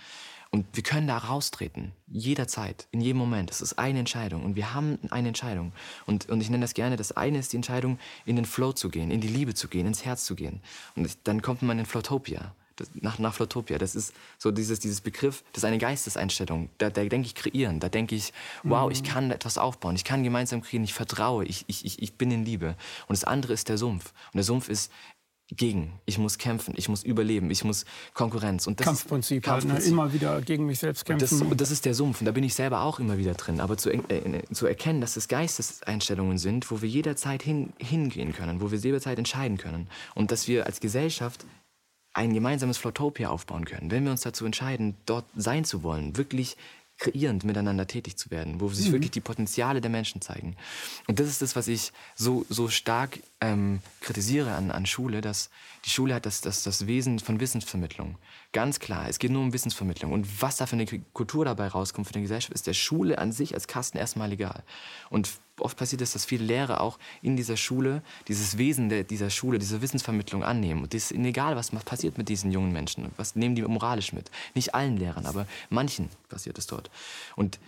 [0.51, 3.51] Und wir können da raustreten, jederzeit, in jedem Moment.
[3.51, 5.73] Das ist eine Entscheidung und wir haben eine Entscheidung.
[6.07, 8.89] Und, und ich nenne das gerne, das eine ist die Entscheidung, in den Flow zu
[8.89, 10.63] gehen, in die Liebe zu gehen, ins Herz zu gehen.
[10.97, 13.79] Und dann kommt man in Flowtopia, das, nach, nach Flotopia.
[13.79, 16.71] Das ist so dieses, dieses Begriff, das ist eine Geisteseinstellung.
[16.79, 19.07] Da, da denke ich kreieren, da denke ich, wow, ich mhm.
[19.07, 22.77] kann etwas aufbauen, ich kann gemeinsam kreieren, ich vertraue, ich, ich, ich bin in Liebe.
[23.07, 24.13] Und das andere ist der Sumpf.
[24.33, 24.91] Und der Sumpf ist,
[25.57, 25.99] gegen.
[26.05, 28.67] Ich muss kämpfen, ich muss überleben, ich muss Konkurrenz.
[28.67, 29.77] Und das Kampfprinzip, Kampfprinzip.
[29.77, 29.91] Halt, ne?
[29.91, 31.43] immer wieder gegen mich selbst kämpfen.
[31.43, 33.61] Und das, das, ist der Sumpf und da bin ich selber auch immer wieder drin.
[33.61, 38.61] Aber zu, äh, zu erkennen, dass es Geisteseinstellungen sind, wo wir jederzeit hin, hingehen können,
[38.61, 39.89] wo wir jederzeit entscheiden können.
[40.15, 41.47] Und dass wir als Gesellschaft
[42.19, 43.93] ein gemeinsames Flotopia aufbauen können.
[43.93, 46.57] Wenn wir uns dazu entscheiden, dort sein zu wollen, wirklich
[46.99, 48.95] kreierend miteinander tätig zu werden, wo sich mhm.
[48.95, 50.57] wirklich die Potenziale der Menschen zeigen.
[51.07, 55.49] Und das ist das, was ich so, so stark ähm, kritisiere an, an Schule, dass
[55.85, 58.17] die Schule hat das, das, das Wesen von Wissensvermittlung.
[58.53, 60.11] Ganz klar, es geht nur um Wissensvermittlung.
[60.13, 63.31] Und was da für eine Kultur dabei rauskommt für die Gesellschaft, ist der Schule an
[63.31, 64.63] sich als Kasten erstmal egal.
[65.11, 65.29] Und
[65.61, 69.59] oft passiert es, dass viele Lehrer auch in dieser Schule dieses Wesen der, dieser Schule,
[69.59, 70.83] diese Wissensvermittlung annehmen.
[70.83, 73.13] Und es ist egal, was passiert mit diesen jungen Menschen.
[73.19, 74.31] Was nehmen die moralisch mit?
[74.55, 76.91] Nicht allen Lehrern, aber manchen passiert es dort.
[77.37, 77.61] Und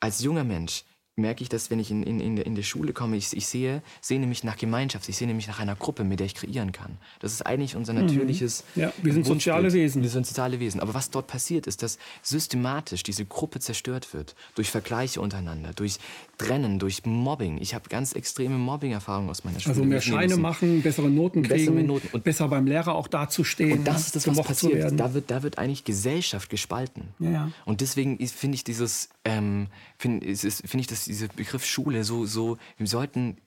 [0.00, 0.84] als junger Mensch
[1.16, 3.82] merke ich, dass wenn ich in, in, in, in die Schule komme, ich, ich sehe,
[4.02, 6.98] sehne mich nach Gemeinschaft, ich sehne mich nach einer Gruppe, mit der ich kreieren kann.
[7.20, 8.00] Das ist eigentlich unser mhm.
[8.02, 8.82] natürliches mhm.
[8.82, 10.02] Ja, wir sind soziale Wesen.
[10.02, 10.80] Wir sind soziale Wesen.
[10.80, 14.34] Aber was dort passiert, ist, dass systematisch diese Gruppe zerstört wird.
[14.54, 15.98] Durch Vergleiche untereinander, durch
[16.38, 17.58] Trennen, durch Mobbing.
[17.60, 19.74] Ich habe ganz extreme Mobbing-Erfahrungen aus meiner Schule.
[19.74, 23.78] Also mehr Scheine machen, bessere Noten kriegen, bessere Noten und besser beim Lehrer auch dazustehen.
[23.78, 24.98] Und das ist das, was passiert.
[24.98, 27.08] Da wird, da wird eigentlich Gesellschaft gespalten.
[27.18, 27.50] Ja.
[27.64, 29.68] Und deswegen finde ich dieses, ähm,
[29.98, 33.38] finde find ich, dass dieser Begriff Schule so, so, wir sollten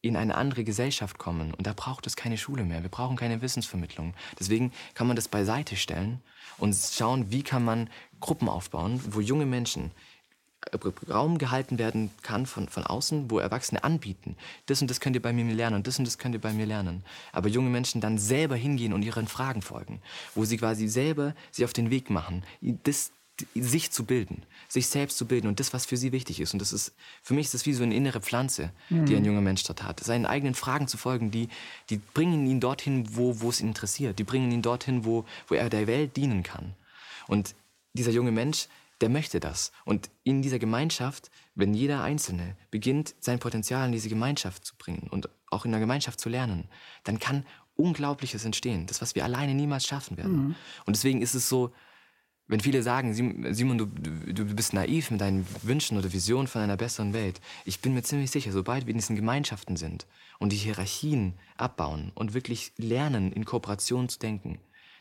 [0.00, 1.54] in eine andere Gesellschaft kommen.
[1.54, 2.82] Und da braucht es keine Schule mehr.
[2.82, 4.14] Wir brauchen keine Wissensvermittlung.
[4.38, 6.20] Deswegen kann man das beiseite stellen
[6.58, 9.90] und schauen, wie kann man Gruppen aufbauen, wo junge Menschen
[11.08, 14.36] Raum gehalten werden kann von, von außen, wo Erwachsene anbieten.
[14.66, 16.52] Das und das könnt ihr bei mir lernen und das und das könnt ihr bei
[16.52, 17.04] mir lernen.
[17.32, 20.00] Aber junge Menschen dann selber hingehen und ihren Fragen folgen,
[20.34, 22.42] wo sie quasi selber sich auf den Weg machen,
[22.84, 23.12] das,
[23.54, 26.52] sich zu bilden, sich selbst zu bilden und das, was für sie wichtig ist.
[26.52, 29.06] Und das ist, für mich ist das wie so eine innere Pflanze, mhm.
[29.06, 30.00] die ein junger Mensch dort hat.
[30.00, 31.48] Seinen eigenen Fragen zu folgen, die,
[31.90, 34.18] die bringen ihn dorthin, wo, wo es ihn interessiert.
[34.18, 36.74] Die bringen ihn dorthin, wo, wo er der Welt dienen kann.
[37.26, 37.54] Und
[37.94, 38.68] dieser junge Mensch
[39.00, 39.72] der möchte das.
[39.84, 45.08] Und in dieser Gemeinschaft, wenn jeder Einzelne beginnt, sein Potenzial in diese Gemeinschaft zu bringen
[45.10, 46.68] und auch in der Gemeinschaft zu lernen,
[47.04, 48.86] dann kann Unglaubliches entstehen.
[48.86, 50.48] Das, was wir alleine niemals schaffen werden.
[50.48, 50.54] Mhm.
[50.84, 51.72] Und deswegen ist es so,
[52.48, 53.12] wenn viele sagen,
[53.54, 57.80] Simon, du, du bist naiv mit deinen Wünschen oder Visionen von einer besseren Welt, ich
[57.80, 60.06] bin mir ziemlich sicher, sobald wir in diesen Gemeinschaften sind
[60.38, 64.58] und die Hierarchien abbauen und wirklich lernen, in Kooperation zu denken,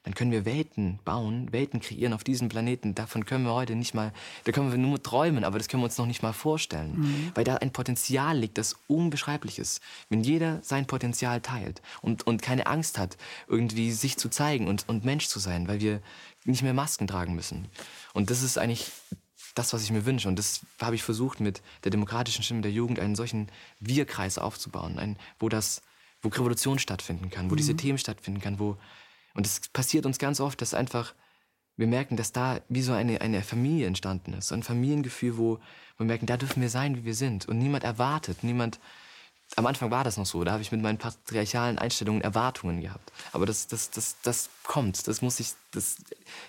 [0.08, 2.96] dann können wir Welten bauen, Welten kreieren auf diesem Planeten.
[2.96, 4.14] Davon können wir heute nicht mal,
[4.46, 6.94] da können wir nur träumen, aber das können wir uns noch nicht mal vorstellen.
[6.98, 7.32] Mhm.
[7.36, 9.82] Weil da ein Potenzial liegt, das unbeschreiblich ist.
[10.08, 13.18] Wenn jeder sein Potenzial teilt und, und keine Angst hat,
[13.50, 16.02] irgendwie sich zu zeigen und, und Mensch zu sein, weil wir
[16.46, 17.68] nicht mehr Masken tragen müssen.
[18.14, 18.90] Und das ist eigentlich
[19.56, 20.30] das, was ich mir wünsche.
[20.30, 23.48] Und das habe ich versucht, mit der demokratischen Stimme der Jugend einen solchen
[23.82, 25.82] Wir-Kreis aufzubauen, ein, wo das
[26.22, 27.58] wo Revolution stattfinden kann, wo mhm.
[27.58, 28.78] diese Themen stattfinden kann, wo
[29.38, 31.14] und es passiert uns ganz oft, dass einfach
[31.78, 35.60] wir merken, dass da wie so eine, eine Familie entstanden ist, so ein Familiengefühl, wo
[35.98, 37.48] wir merken, da dürfen wir sein, wie wir sind.
[37.48, 38.80] Und niemand erwartet, niemand
[39.56, 43.12] am Anfang war das noch so, da habe ich mit meinen patriarchalen Einstellungen Erwartungen gehabt.
[43.32, 45.98] Aber das, das, das, das kommt, das muss ich, das,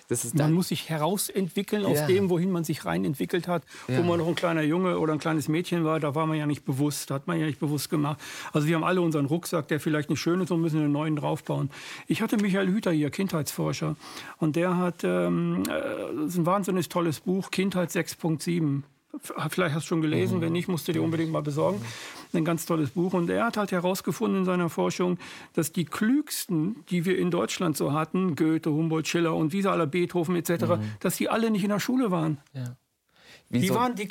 [0.09, 2.07] das ist Man muss sich herausentwickeln aus ja.
[2.07, 3.63] dem, wohin man sich rein entwickelt hat.
[3.87, 3.97] Ja.
[3.97, 6.45] Wo man noch ein kleiner Junge oder ein kleines Mädchen war, da war man ja
[6.45, 8.19] nicht bewusst, hat man ja nicht bewusst gemacht.
[8.51, 11.15] Also wir haben alle unseren Rucksack, der vielleicht nicht schön ist und müssen einen neuen
[11.15, 11.71] draufbauen.
[12.07, 13.95] Ich hatte Michael Hüter hier, Kindheitsforscher,
[14.37, 18.83] und der hat, ähm, äh, ein wahnsinnig tolles Buch, Kindheit 6.7.
[19.49, 20.41] Vielleicht hast du schon gelesen, mhm.
[20.41, 21.81] wenn nicht, musst du dir unbedingt mal besorgen.
[22.31, 23.13] Ein ganz tolles Buch.
[23.13, 25.17] Und er hat halt herausgefunden in seiner Forschung,
[25.53, 29.87] dass die klügsten, die wir in Deutschland so hatten, Goethe, Humboldt, Schiller und diese aller
[29.87, 30.91] Beethoven etc., mhm.
[30.99, 32.37] dass die alle nicht in der Schule waren.
[32.53, 32.75] Ja.
[33.51, 34.07] Wie die waren die,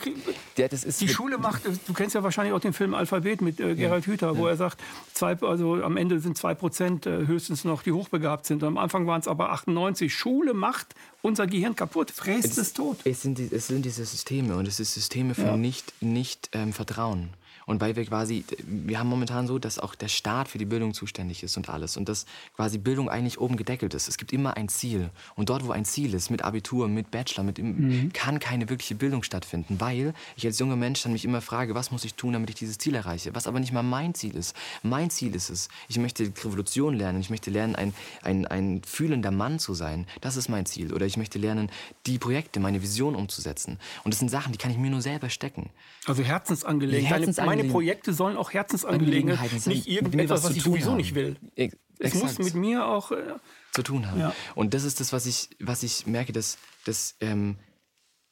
[0.56, 4.04] ja, die Schule macht, du kennst ja wahrscheinlich auch den Film Alphabet mit äh, Gerald
[4.04, 4.50] ja, Hüther, wo ja.
[4.50, 4.80] er sagt,
[5.14, 8.64] zwei, also am Ende sind zwei Prozent äh, höchstens noch, die hochbegabt sind.
[8.64, 10.12] Am Anfang waren es aber 98.
[10.12, 12.98] Schule macht unser Gehirn kaputt, fräst es, es tot.
[13.04, 17.30] Es sind, es sind diese Systeme und es sind Systeme von nicht, nicht ähm, Vertrauen.
[17.68, 20.94] Und weil wir quasi, wir haben momentan so, dass auch der Staat für die Bildung
[20.94, 21.98] zuständig ist und alles.
[21.98, 22.24] Und dass
[22.56, 24.08] quasi Bildung eigentlich oben gedeckelt ist.
[24.08, 25.10] Es gibt immer ein Ziel.
[25.36, 28.10] Und dort, wo ein Ziel ist, mit Abitur, mit Bachelor, mit mhm.
[28.14, 29.78] kann keine wirkliche Bildung stattfinden.
[29.80, 32.56] Weil ich als junger Mensch dann mich immer frage, was muss ich tun, damit ich
[32.56, 33.34] dieses Ziel erreiche?
[33.34, 34.56] Was aber nicht mal mein Ziel ist.
[34.82, 37.20] Mein Ziel ist es, ich möchte Revolution lernen.
[37.20, 40.06] Ich möchte lernen, ein, ein, ein fühlender Mann zu sein.
[40.22, 40.94] Das ist mein Ziel.
[40.94, 41.70] Oder ich möchte lernen,
[42.06, 43.78] die Projekte, meine Vision umzusetzen.
[44.04, 45.68] Und das sind Sachen, die kann ich mir nur selber stecken.
[46.06, 47.18] Also Herzensangelegenheit.
[47.18, 50.96] Herzensangelegenheit meine Projekte sollen auch Herzensangelegenheiten sein, nicht irgendetwas, was, was ich sowieso haben.
[50.96, 51.36] nicht will.
[51.56, 53.34] Ex es muss mit mir auch äh,
[53.72, 54.20] zu tun haben.
[54.20, 54.34] Ja.
[54.54, 57.56] Und das ist das, was ich, was ich merke, dass, dass ähm,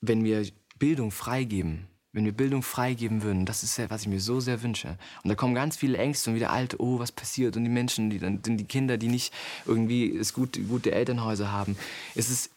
[0.00, 0.46] wenn wir
[0.78, 4.62] Bildung freigeben, wenn wir Bildung freigeben würden, das ist ja, was ich mir so sehr
[4.62, 4.96] wünsche.
[5.22, 7.56] Und da kommen ganz viele Ängste und wieder alte, oh, was passiert?
[7.56, 9.34] Und die Menschen, die, die Kinder, die nicht
[9.66, 11.76] irgendwie es gut, gute Elternhäuser haben.
[12.14, 12.50] Es ist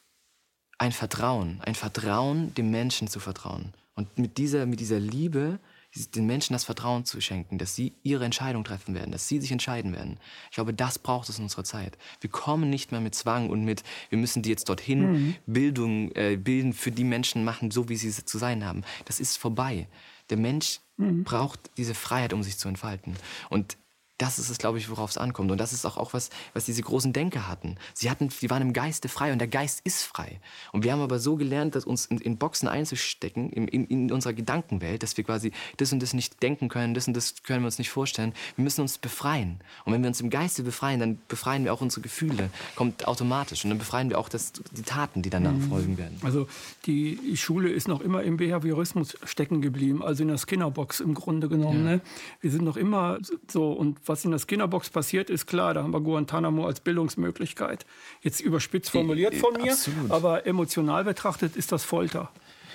[0.78, 3.74] ein Vertrauen, ein Vertrauen, dem Menschen zu vertrauen.
[3.96, 5.60] Und mit dieser, mit dieser Liebe
[5.95, 9.52] den Menschen das Vertrauen zu schenken, dass sie ihre Entscheidung treffen werden, dass sie sich
[9.52, 10.19] entscheiden werden.
[10.49, 11.97] Ich glaube, das braucht es in unserer Zeit.
[12.21, 15.36] Wir kommen nicht mehr mit Zwang und mit, wir müssen die jetzt dorthin mhm.
[15.45, 18.84] Bildung äh, bilden, für die Menschen machen, so wie sie zu sein haben.
[19.06, 19.88] Das ist vorbei.
[20.30, 21.23] Der Mensch mhm.
[21.23, 23.15] braucht diese Freiheit, um sich zu entfalten.
[23.49, 23.78] Und
[24.20, 25.50] das ist es, glaube ich, worauf es ankommt.
[25.50, 27.78] Und das ist auch, auch was, was diese großen Denker hatten.
[27.94, 30.40] Sie hatten, die waren im Geiste frei und der Geist ist frei.
[30.74, 34.12] Und wir haben aber so gelernt, dass uns in, in Boxen einzustecken, in, in, in,
[34.12, 37.64] unserer Gedankenwelt, dass wir quasi das und das nicht denken können, das und das können
[37.64, 38.34] wir uns nicht vorstellen.
[38.58, 39.62] Wir müssen uns befreien.
[39.86, 43.64] Und wenn wir uns im Geiste befreien, dann befreien wir auch unsere Gefühle, kommt automatisch.
[43.64, 45.70] Und dann befreien wir auch das, die Taten, die danach mhm.
[45.70, 46.18] folgen werden.
[46.24, 46.50] Also
[46.86, 51.48] die Schule ist noch immer im Behaviorismus stecken geblieben, also in der Skinnerbox im Grunde
[51.48, 51.86] genommen.
[51.86, 51.92] Ja.
[51.92, 52.02] Ne?
[52.42, 55.74] Wir sind noch immer so und was in der Skinnerbox passiert, ist klar.
[55.74, 57.86] Da haben wir Guantanamo als Bildungsmöglichkeit.
[58.22, 60.12] Jetzt überspitzt formuliert von mir, Absolut.
[60.12, 62.30] aber emotional betrachtet ist das Folter.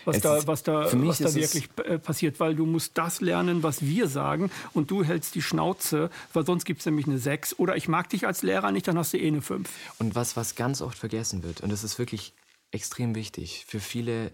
[0.07, 3.83] Was da, was da, was da wirklich äh, passiert, weil du musst das lernen, was
[3.83, 7.77] wir sagen und du hältst die Schnauze, weil sonst gibt es nämlich eine 6 oder
[7.77, 9.69] ich mag dich als Lehrer nicht, dann hast du eh eine 5.
[9.99, 12.35] Und was, was ganz oft vergessen wird, und das ist wirklich
[12.71, 14.33] extrem wichtig, für viele,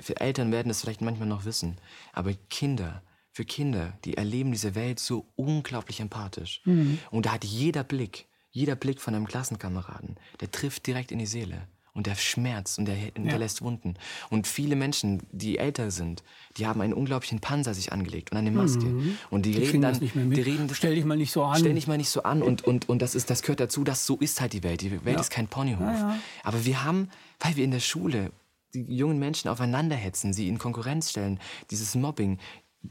[0.00, 1.76] für Eltern werden es vielleicht manchmal noch wissen,
[2.14, 3.02] aber Kinder,
[3.34, 6.62] für Kinder, die erleben diese Welt so unglaublich empathisch.
[6.64, 7.00] Mhm.
[7.10, 11.26] Und da hat jeder Blick, jeder Blick von einem Klassenkameraden, der trifft direkt in die
[11.26, 11.66] Seele.
[11.94, 13.66] Und der schmerzt und der hinterlässt ja.
[13.66, 13.94] Wunden.
[14.28, 16.24] Und viele Menschen, die älter sind,
[16.56, 18.86] die haben einen unglaublichen Panzer sich angelegt und eine Maske.
[18.86, 19.18] Mhm.
[19.30, 21.58] Und die, die reden dann, die reden, stell dich mal nicht so an.
[21.58, 22.42] Stell dich mal nicht so an.
[22.42, 24.80] Und, und, und das, ist, das gehört dazu, dass so ist halt die Welt.
[24.80, 25.20] Die Welt ja.
[25.20, 25.80] ist kein Ponyhof.
[25.80, 28.32] Ja, Aber wir haben, weil wir in der Schule
[28.74, 31.38] die jungen Menschen aufeinander hetzen, sie in Konkurrenz stellen,
[31.70, 32.38] dieses Mobbing,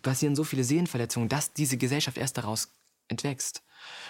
[0.02, 2.70] passieren so viele Seelenverletzungen, dass diese Gesellschaft erst daraus
[3.08, 3.62] entwächst.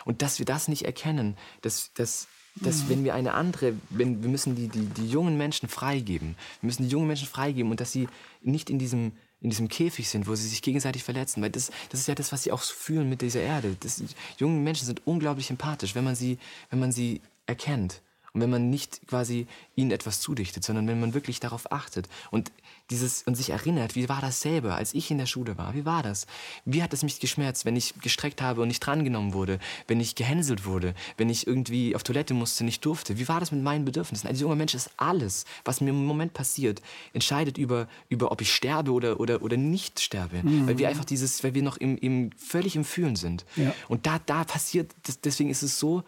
[0.05, 2.89] Und dass wir das nicht erkennen, dass, dass, dass mhm.
[2.89, 6.83] wenn wir eine andere, wenn, wir müssen die, die, die jungen Menschen freigeben, wir müssen
[6.83, 8.07] die jungen Menschen freigeben und dass sie
[8.41, 11.41] nicht in diesem, in diesem Käfig sind, wo sie sich gegenseitig verletzen.
[11.41, 13.75] Weil das, das ist ja das, was sie auch fühlen mit dieser Erde.
[13.79, 14.01] Das,
[14.37, 16.37] junge Menschen sind unglaublich empathisch, wenn man sie,
[16.69, 18.01] wenn man sie erkennt.
[18.33, 22.51] Und wenn man nicht quasi ihnen etwas zudichtet, sondern wenn man wirklich darauf achtet und
[22.89, 25.75] dieses und sich erinnert, wie war das selber, als ich in der Schule war?
[25.75, 26.25] Wie war das?
[26.65, 30.15] Wie hat es mich geschmerzt, wenn ich gestreckt habe und nicht drangenommen wurde, wenn ich
[30.15, 33.19] gehänselt wurde, wenn ich irgendwie auf Toilette musste, nicht durfte?
[33.19, 34.27] Wie war das mit meinen Bedürfnissen?
[34.27, 36.81] Als junger Mensch ist alles, was mir im Moment passiert,
[37.13, 40.41] entscheidet über, über ob ich sterbe oder, oder, oder nicht sterbe.
[40.41, 40.67] Mhm.
[40.67, 43.45] Weil wir einfach dieses, weil wir noch im, im, völlig im Fühlen sind.
[43.55, 43.75] Ja.
[43.87, 44.91] Und da, da passiert,
[45.23, 46.03] deswegen ist es so,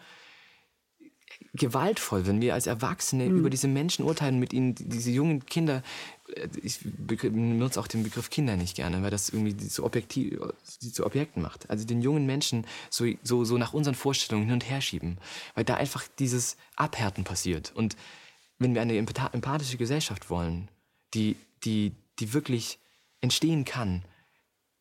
[1.56, 3.40] gewaltvoll, wenn wir als Erwachsene mhm.
[3.40, 5.84] über diese Menschen urteilen, mit ihnen diese jungen Kinder
[6.62, 10.40] ich benutze auch den Begriff Kinder nicht gerne, weil das irgendwie so objektiv,
[10.82, 11.70] die zu Objekten macht.
[11.70, 15.18] Also den jungen Menschen so, so, so nach unseren Vorstellungen hin und her schieben,
[15.54, 17.72] weil da einfach dieses Abhärten passiert.
[17.76, 17.96] Und
[18.58, 20.70] wenn wir eine empathische Gesellschaft wollen,
[21.14, 22.80] die, die, die wirklich
[23.22, 24.04] entstehen kann,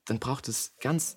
[0.07, 1.17] dann braucht es ganz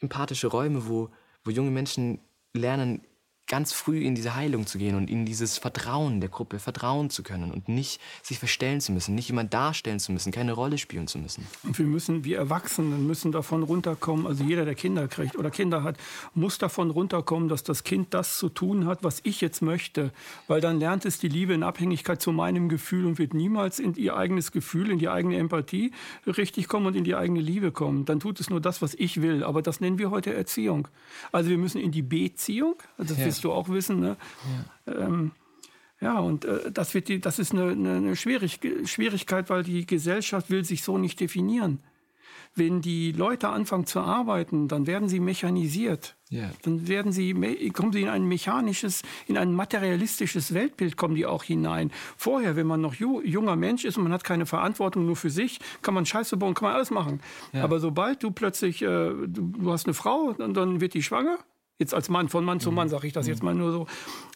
[0.00, 1.10] empathische Räume, wo,
[1.42, 2.20] wo junge Menschen
[2.52, 3.02] lernen,
[3.46, 7.22] ganz früh in diese Heilung zu gehen und in dieses Vertrauen der Gruppe vertrauen zu
[7.22, 11.06] können und nicht sich verstellen zu müssen, nicht jemand darstellen zu müssen, keine Rolle spielen
[11.06, 11.46] zu müssen.
[11.62, 15.82] Und wir müssen, wir Erwachsenen müssen davon runterkommen, also jeder, der Kinder kriegt oder Kinder
[15.82, 15.98] hat,
[16.32, 20.12] muss davon runterkommen, dass das Kind das zu tun hat, was ich jetzt möchte,
[20.48, 23.94] weil dann lernt es die Liebe in Abhängigkeit zu meinem Gefühl und wird niemals in
[23.94, 25.92] ihr eigenes Gefühl, in die eigene Empathie
[26.26, 28.06] richtig kommen und in die eigene Liebe kommen.
[28.06, 30.88] Dann tut es nur das, was ich will, aber das nennen wir heute Erziehung.
[31.30, 34.00] Also wir müssen in die Beziehung, also ja wirst du auch wissen.
[34.00, 34.16] Ne?
[34.86, 34.92] Ja.
[34.92, 35.32] Ähm,
[36.00, 40.50] ja, und äh, das, wird die, das ist eine, eine Schwierig Schwierigkeit, weil die Gesellschaft
[40.50, 41.80] will sich so nicht definieren.
[42.56, 46.16] Wenn die Leute anfangen zu arbeiten, dann werden sie mechanisiert.
[46.30, 46.52] Yeah.
[46.62, 47.32] Dann werden sie,
[47.70, 51.90] kommen sie in ein mechanisches, in ein materialistisches Weltbild kommen die auch hinein.
[52.16, 55.30] Vorher, wenn man noch ju junger Mensch ist und man hat keine Verantwortung nur für
[55.30, 57.20] sich, kann man Scheiße bauen, kann man alles machen.
[57.52, 57.64] Ja.
[57.64, 61.38] Aber sobald du plötzlich, äh, du, du, hast eine Frau, und dann wird die schwanger,
[61.78, 62.92] Jetzt als Mann, von Mann zu Mann mhm.
[62.92, 63.46] sage ich das jetzt mhm.
[63.46, 63.86] mal nur so.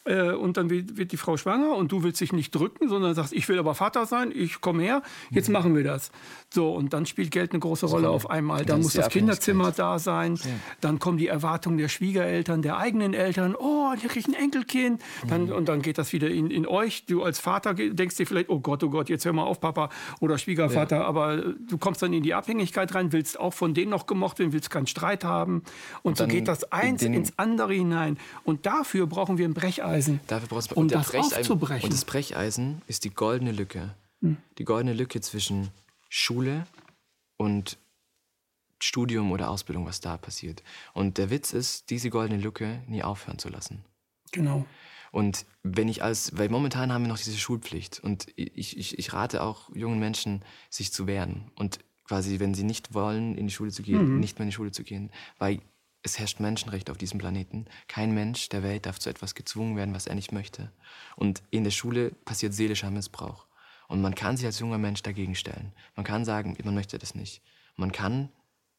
[0.03, 3.31] Äh, und dann wird die Frau schwanger und du willst dich nicht drücken, sondern sagst,
[3.31, 5.53] ich will aber Vater sein, ich komme her, jetzt mhm.
[5.53, 6.11] machen wir das.
[6.53, 8.65] So, und dann spielt Geld eine große Rolle auf einmal.
[8.65, 10.49] Dann muss das Kinderzimmer da sein, ja.
[10.81, 15.01] dann kommen die Erwartungen der Schwiegereltern, der eigenen Eltern, oh, hier kriege ich ein Enkelkind.
[15.27, 15.53] Dann, mhm.
[15.53, 17.05] Und dann geht das wieder in, in euch.
[17.05, 19.89] Du als Vater denkst dir vielleicht, oh Gott, oh Gott, jetzt hör mal auf, Papa
[20.19, 20.97] oder Schwiegervater.
[20.97, 21.05] Ja.
[21.05, 24.51] Aber du kommst dann in die Abhängigkeit rein, willst auch von denen noch gemocht werden,
[24.51, 25.63] willst keinen Streit haben.
[26.01, 28.17] Und, und so geht das eins ins andere hinein.
[28.43, 30.19] Und dafür brauchen wir ein Brecheisen.
[30.27, 31.83] Dafür brauchst du um das aufzubrechen.
[31.85, 33.95] Und das Brecheisen ist die goldene Lücke.
[34.21, 34.37] Hm.
[34.57, 35.69] Die goldene Lücke zwischen
[36.09, 36.65] Schule
[37.37, 37.77] und
[38.81, 40.63] Studium oder Ausbildung, was da passiert.
[40.93, 43.83] Und der Witz ist, diese goldene Lücke nie aufhören zu lassen.
[44.31, 44.65] Genau.
[45.11, 49.13] Und wenn ich als, weil momentan haben wir noch diese Schulpflicht und ich, ich, ich
[49.13, 53.53] rate auch jungen Menschen, sich zu wehren und quasi, wenn sie nicht wollen, in die
[53.53, 54.19] Schule zu gehen, mhm.
[54.19, 55.61] nicht mehr in die Schule zu gehen, weil
[56.01, 57.65] es herrscht Menschenrecht auf diesem Planeten.
[57.87, 60.71] Kein Mensch der Welt darf zu etwas gezwungen werden, was er nicht möchte.
[61.15, 63.47] Und in der Schule passiert seelischer Missbrauch.
[63.87, 65.73] Und man kann sich als junger Mensch dagegen stellen.
[65.95, 67.41] Man kann sagen, man möchte das nicht.
[67.75, 68.29] Man kann,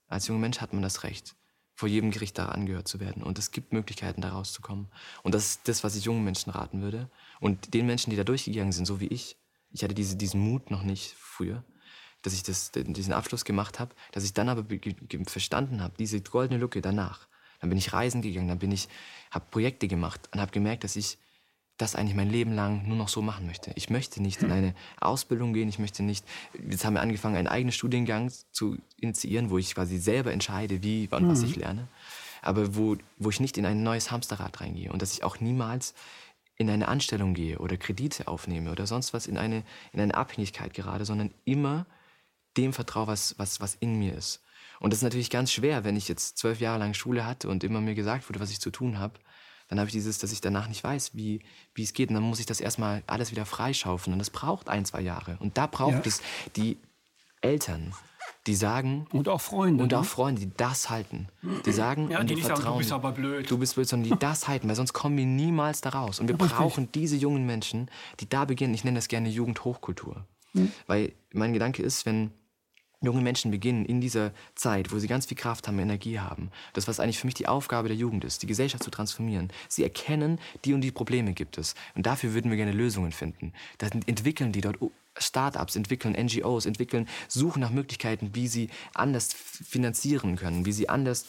[0.06, 1.36] als junger Mensch hat man das Recht,
[1.74, 3.22] vor jedem Gericht da angehört zu werden.
[3.22, 4.88] Und es gibt Möglichkeiten, da rauszukommen.
[5.22, 7.10] Und das ist das, was ich jungen Menschen raten würde.
[7.40, 9.36] Und den Menschen, die da durchgegangen sind, so wie ich,
[9.72, 11.64] ich hatte diese, diesen Mut noch nicht früher,
[12.22, 14.64] dass ich das, diesen Abschluss gemacht habe, dass ich dann aber
[15.26, 17.26] verstanden habe, diese goldene Lücke danach.
[17.60, 18.88] Dann bin ich reisen gegangen, dann bin ich,
[19.30, 21.18] habe Projekte gemacht und habe gemerkt, dass ich
[21.80, 23.72] das eigentlich mein Leben lang nur noch so machen möchte.
[23.74, 26.24] Ich möchte nicht in eine Ausbildung gehen, ich möchte nicht,
[26.68, 31.08] jetzt haben wir angefangen, einen eigenen Studiengang zu initiieren, wo ich quasi selber entscheide, wie
[31.10, 31.62] und was ich mhm.
[31.62, 31.88] lerne,
[32.42, 35.94] aber wo, wo ich nicht in ein neues Hamsterrad reingehe und dass ich auch niemals
[36.56, 40.74] in eine Anstellung gehe oder Kredite aufnehme oder sonst was in eine, in eine Abhängigkeit
[40.74, 41.86] gerade, sondern immer
[42.56, 44.42] dem vertraue, was, was, was in mir ist.
[44.80, 47.64] Und das ist natürlich ganz schwer, wenn ich jetzt zwölf Jahre lang Schule hatte und
[47.64, 49.18] immer mir gesagt wurde, was ich zu tun habe
[49.70, 51.40] dann habe ich dieses, dass ich danach nicht weiß, wie,
[51.74, 52.08] wie es geht.
[52.08, 54.12] Und dann muss ich das erstmal alles wieder freischaufeln.
[54.12, 55.36] Und das braucht ein, zwei Jahre.
[55.38, 56.02] Und da braucht ja.
[56.06, 56.22] es
[56.56, 56.76] die
[57.40, 57.94] Eltern,
[58.48, 59.06] die sagen.
[59.12, 59.84] Und auch Freunde.
[59.84, 60.06] Und auch ne?
[60.06, 61.28] Freunde, die das halten.
[61.64, 63.48] Die sagen, ja, die, die vertrauen, sagen, du bist aber blöd.
[63.48, 66.18] Du bist blöd, sondern die das halten, weil sonst kommen wir niemals da raus.
[66.18, 66.50] Und wir Richtig.
[66.50, 68.74] brauchen diese jungen Menschen, die da beginnen.
[68.74, 70.26] Ich nenne das gerne Jugendhochkultur.
[70.52, 70.72] Hm.
[70.88, 72.32] Weil mein Gedanke ist, wenn
[73.02, 76.86] junge Menschen beginnen in dieser Zeit, wo sie ganz viel Kraft haben, Energie haben, das,
[76.86, 79.50] was eigentlich für mich die Aufgabe der Jugend ist, die Gesellschaft zu transformieren.
[79.68, 81.74] Sie erkennen, die und die Probleme gibt es.
[81.94, 83.52] Und dafür würden wir gerne Lösungen finden.
[83.78, 84.78] Dann entwickeln die dort
[85.16, 91.26] Startups, entwickeln NGOs, entwickeln, suchen nach Möglichkeiten, wie sie anders finanzieren können, wie sie anders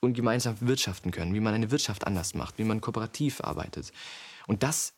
[0.00, 3.92] und gemeinsam wirtschaften können, wie man eine Wirtschaft anders macht, wie man kooperativ arbeitet.
[4.46, 4.92] Und das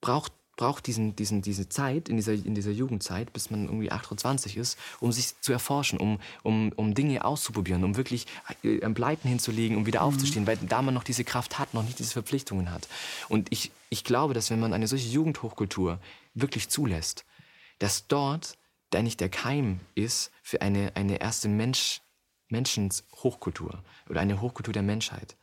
[0.00, 4.58] braucht braucht diesen, diesen, diese Zeit, in dieser, in dieser Jugendzeit, bis man irgendwie 28
[4.58, 8.26] ist, um sich zu erforschen, um, um, um Dinge auszuprobieren, um wirklich
[8.62, 10.08] äh, am Pleiten hinzulegen, um wieder mhm.
[10.08, 12.88] aufzustehen, weil da man noch diese Kraft hat, noch nicht diese Verpflichtungen hat.
[13.30, 16.00] Und ich, ich glaube, dass wenn man eine solche Jugendhochkultur
[16.34, 17.24] wirklich zulässt,
[17.78, 18.58] dass dort
[18.92, 22.00] eigentlich der Keim ist für eine, eine erste Mensch,
[22.48, 25.36] Menschenshochkultur oder eine Hochkultur der Menschheit.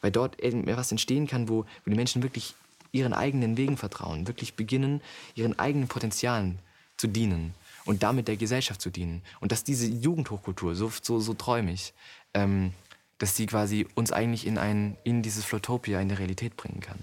[0.00, 2.54] Weil dort etwas entstehen kann, wo, wo die Menschen wirklich
[2.92, 5.00] ihren eigenen Wegen vertrauen, wirklich beginnen,
[5.34, 6.58] ihren eigenen Potenzialen
[6.96, 9.22] zu dienen und damit der Gesellschaft zu dienen.
[9.40, 11.94] Und dass diese Jugendhochkultur, so, so, so träume ich,
[12.34, 12.72] ähm,
[13.18, 16.98] dass sie quasi uns eigentlich in, ein, in dieses Flotopia, in der Realität bringen kann.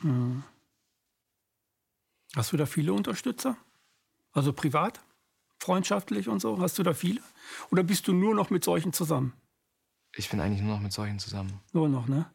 [0.00, 0.42] Mhm.
[2.36, 3.56] Hast du da viele Unterstützer?
[4.32, 5.00] Also privat?
[5.60, 6.58] freundschaftlich und so?
[6.60, 7.20] Hast du da viele?
[7.70, 9.34] Oder bist du nur noch mit solchen zusammen?
[10.16, 11.60] Ich bin eigentlich nur noch mit solchen zusammen.
[11.72, 12.28] Nur noch, ne?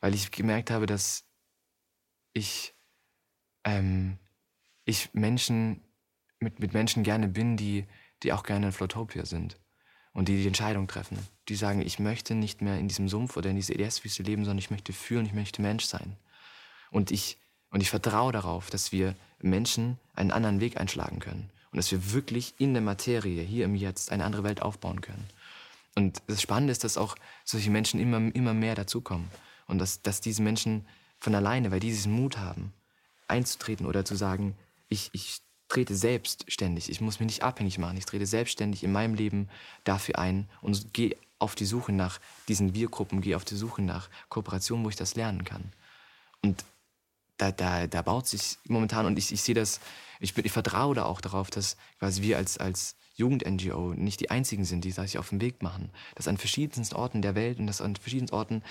[0.00, 1.24] Weil ich gemerkt habe, dass
[2.32, 2.74] ich,
[3.64, 4.18] ähm,
[4.84, 5.82] ich Menschen,
[6.40, 7.84] mit, mit Menschen gerne bin, die,
[8.22, 9.58] die auch gerne in Flotopia sind.
[10.12, 11.18] Und die die Entscheidung treffen.
[11.48, 14.58] Die sagen, ich möchte nicht mehr in diesem Sumpf oder in dieser EDS-Wüste leben, sondern
[14.58, 16.16] ich möchte fühlen, ich möchte Mensch sein.
[16.90, 17.38] Und ich,
[17.70, 21.50] und ich vertraue darauf, dass wir Menschen einen anderen Weg einschlagen können.
[21.70, 25.24] Und dass wir wirklich in der Materie, hier im Jetzt, eine andere Welt aufbauen können.
[25.94, 27.14] Und das Spannende ist, dass auch
[27.44, 29.30] solche Menschen immer, immer mehr dazukommen.
[29.66, 30.86] Und dass, dass diese Menschen
[31.18, 32.72] von alleine, weil die diesen Mut haben,
[33.26, 34.56] einzutreten oder zu sagen,
[34.88, 39.14] ich, ich trete selbstständig, ich muss mich nicht abhängig machen, ich trete selbstständig in meinem
[39.14, 39.48] Leben
[39.84, 44.08] dafür ein und gehe auf die Suche nach diesen Biergruppen, gehe auf die Suche nach
[44.28, 45.72] Kooperationen, wo ich das lernen kann.
[46.42, 46.64] Und
[47.36, 49.80] da, da, da baut sich momentan, und ich, ich sehe das,
[50.20, 54.30] ich, bin, ich vertraue da auch darauf, dass quasi wir als, als Jugend-NGO nicht die
[54.30, 55.90] einzigen sind, die sich auf den Weg machen.
[56.14, 58.62] Dass an verschiedensten Orten der Welt und dass an verschiedensten Orten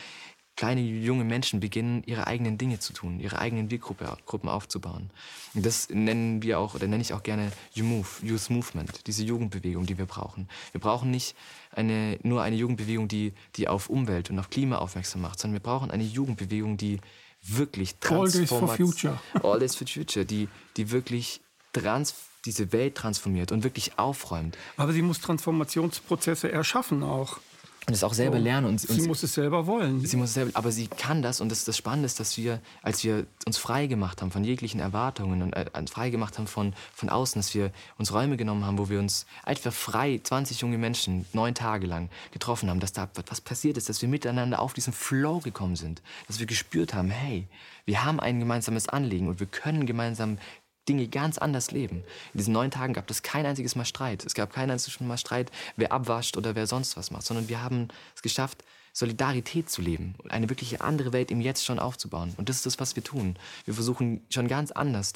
[0.57, 5.11] kleine junge Menschen beginnen, ihre eigenen Dinge zu tun, ihre eigenen Weggruppen aufzubauen.
[5.53, 9.85] Und das nennen wir auch, oder nenne ich auch gerne YouMove, Youth Movement, diese Jugendbewegung,
[9.85, 10.49] die wir brauchen.
[10.71, 11.35] Wir brauchen nicht
[11.71, 15.63] eine, nur eine Jugendbewegung, die, die auf Umwelt und auf Klima aufmerksam macht, sondern wir
[15.63, 16.99] brauchen eine Jugendbewegung, die
[17.43, 18.51] wirklich transformiert.
[18.51, 19.19] All Days for Future.
[19.43, 21.39] All Days for Future, die, die wirklich
[21.71, 24.57] trans diese Welt transformiert und wirklich aufräumt.
[24.77, 27.39] Aber sie muss Transformationsprozesse erschaffen auch.
[27.87, 28.43] Und es auch selber so.
[28.43, 28.67] lernen.
[28.67, 30.05] Und, sie muss es selber wollen.
[30.05, 31.39] Sie muss es selber, aber sie kann das.
[31.39, 34.81] Und das, das Spannende ist, dass wir, als wir uns frei gemacht haben von jeglichen
[34.81, 38.77] Erwartungen und äh, frei gemacht haben von, von außen, dass wir uns Räume genommen haben,
[38.77, 43.07] wo wir uns einfach frei, 20 junge Menschen, neun Tage lang getroffen haben, dass da
[43.29, 47.09] was passiert ist, dass wir miteinander auf diesen Flow gekommen sind, dass wir gespürt haben,
[47.09, 47.47] hey,
[47.85, 50.39] wir haben ein gemeinsames Anliegen und wir können gemeinsam
[50.87, 52.03] Dinge ganz anders leben.
[52.33, 54.25] In diesen neun Tagen gab es kein einziges Mal Streit.
[54.25, 57.61] Es gab kein einziges Mal Streit, wer abwascht oder wer sonst was macht, sondern wir
[57.61, 58.63] haben es geschafft,
[58.93, 62.33] Solidarität zu leben und eine wirklich andere Welt im Jetzt schon aufzubauen.
[62.37, 63.37] Und das ist das, was wir tun.
[63.65, 65.13] Wir versuchen schon ganz anders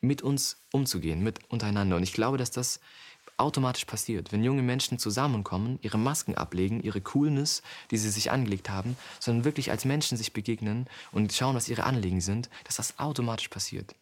[0.00, 1.96] mit uns umzugehen, mit untereinander.
[1.96, 2.78] Und ich glaube, dass das
[3.36, 8.70] automatisch passiert, wenn junge Menschen zusammenkommen, ihre Masken ablegen, ihre Coolness, die sie sich angelegt
[8.70, 12.98] haben, sondern wirklich als Menschen sich begegnen und schauen, was ihre Anliegen sind, dass das
[13.00, 13.96] automatisch passiert.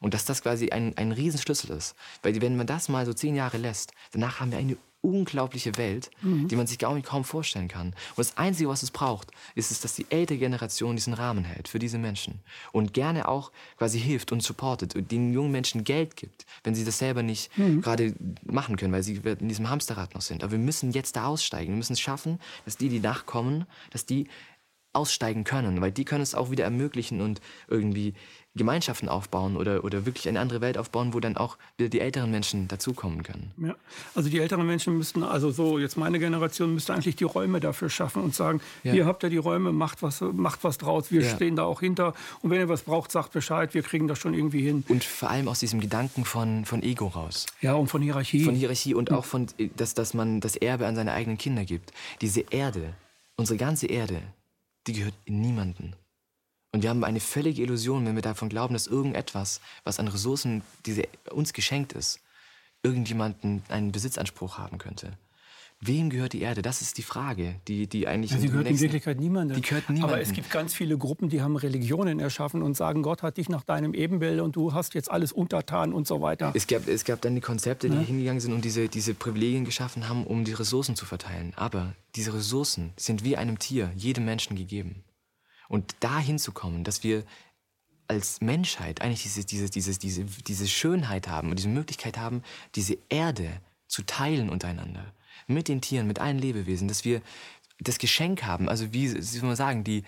[0.00, 1.94] Und dass das quasi ein, ein Riesenschlüssel ist.
[2.22, 6.10] Weil wenn man das mal so zehn Jahre lässt, danach haben wir eine unglaubliche Welt,
[6.22, 6.48] mhm.
[6.48, 7.88] die man sich gar nicht kaum vorstellen kann.
[7.88, 11.68] Und das Einzige, was es braucht, ist es, dass die ältere Generation diesen Rahmen hält
[11.68, 12.40] für diese Menschen
[12.72, 16.84] und gerne auch quasi hilft und supportet und den jungen Menschen Geld gibt, wenn sie
[16.84, 17.82] das selber nicht mhm.
[17.82, 18.14] gerade
[18.44, 20.42] machen können, weil sie in diesem Hamsterrad noch sind.
[20.42, 21.72] Aber wir müssen jetzt da aussteigen.
[21.72, 24.28] Wir müssen es schaffen, dass die, die nachkommen, dass die
[24.94, 28.14] aussteigen können, weil die können es auch wieder ermöglichen und irgendwie
[28.56, 32.30] Gemeinschaften aufbauen oder, oder wirklich eine andere Welt aufbauen, wo dann auch wieder die älteren
[32.30, 33.50] Menschen dazukommen können.
[33.56, 33.74] Ja,
[34.14, 37.90] also die älteren Menschen müssten, also so jetzt meine Generation müsste eigentlich die Räume dafür
[37.90, 38.92] schaffen und sagen, ja.
[38.92, 41.34] hier habt ihr die Räume, macht was, macht was draus, wir ja.
[41.34, 44.34] stehen da auch hinter und wenn ihr was braucht, sagt Bescheid, wir kriegen das schon
[44.34, 44.84] irgendwie hin.
[44.86, 47.46] Und vor allem aus diesem Gedanken von, von Ego raus.
[47.60, 48.44] Ja, und von Hierarchie.
[48.44, 51.92] Von Hierarchie und auch von, dass, dass man das Erbe an seine eigenen Kinder gibt.
[52.20, 52.94] Diese Erde,
[53.36, 54.22] unsere ganze Erde,
[54.86, 55.96] die gehört niemanden.
[56.74, 60.62] Und wir haben eine völlige Illusion, wenn wir davon glauben, dass irgendetwas, was an Ressourcen
[60.84, 62.18] diese uns geschenkt ist,
[62.82, 65.16] irgendjemanden einen Besitzanspruch haben könnte.
[65.78, 66.62] Wem gehört die Erde?
[66.62, 68.32] Das ist die Frage, die, die eigentlich.
[68.32, 69.54] Ja, sie gehört in Wirklichkeit niemandem.
[69.54, 70.14] Die gehört niemandem.
[70.14, 73.48] Aber es gibt ganz viele Gruppen, die haben Religionen erschaffen und sagen, Gott hat dich
[73.48, 76.50] nach deinem Ebenbild und du hast jetzt alles untertan und so weiter.
[76.56, 78.02] Es gab, es gab dann die Konzepte, die ja?
[78.02, 81.52] hingegangen sind und diese, diese Privilegien geschaffen haben, um die Ressourcen zu verteilen.
[81.54, 85.04] Aber diese Ressourcen sind wie einem Tier jedem Menschen gegeben.
[85.68, 87.24] Und dahin zu kommen, dass wir
[88.06, 92.42] als Menschheit eigentlich diese, diese, diese, diese, diese Schönheit haben und diese Möglichkeit haben,
[92.74, 95.12] diese Erde zu teilen untereinander.
[95.46, 97.22] Mit den Tieren, mit allen Lebewesen, dass wir
[97.80, 100.04] das Geschenk haben, also wie, wie soll man sagen, die,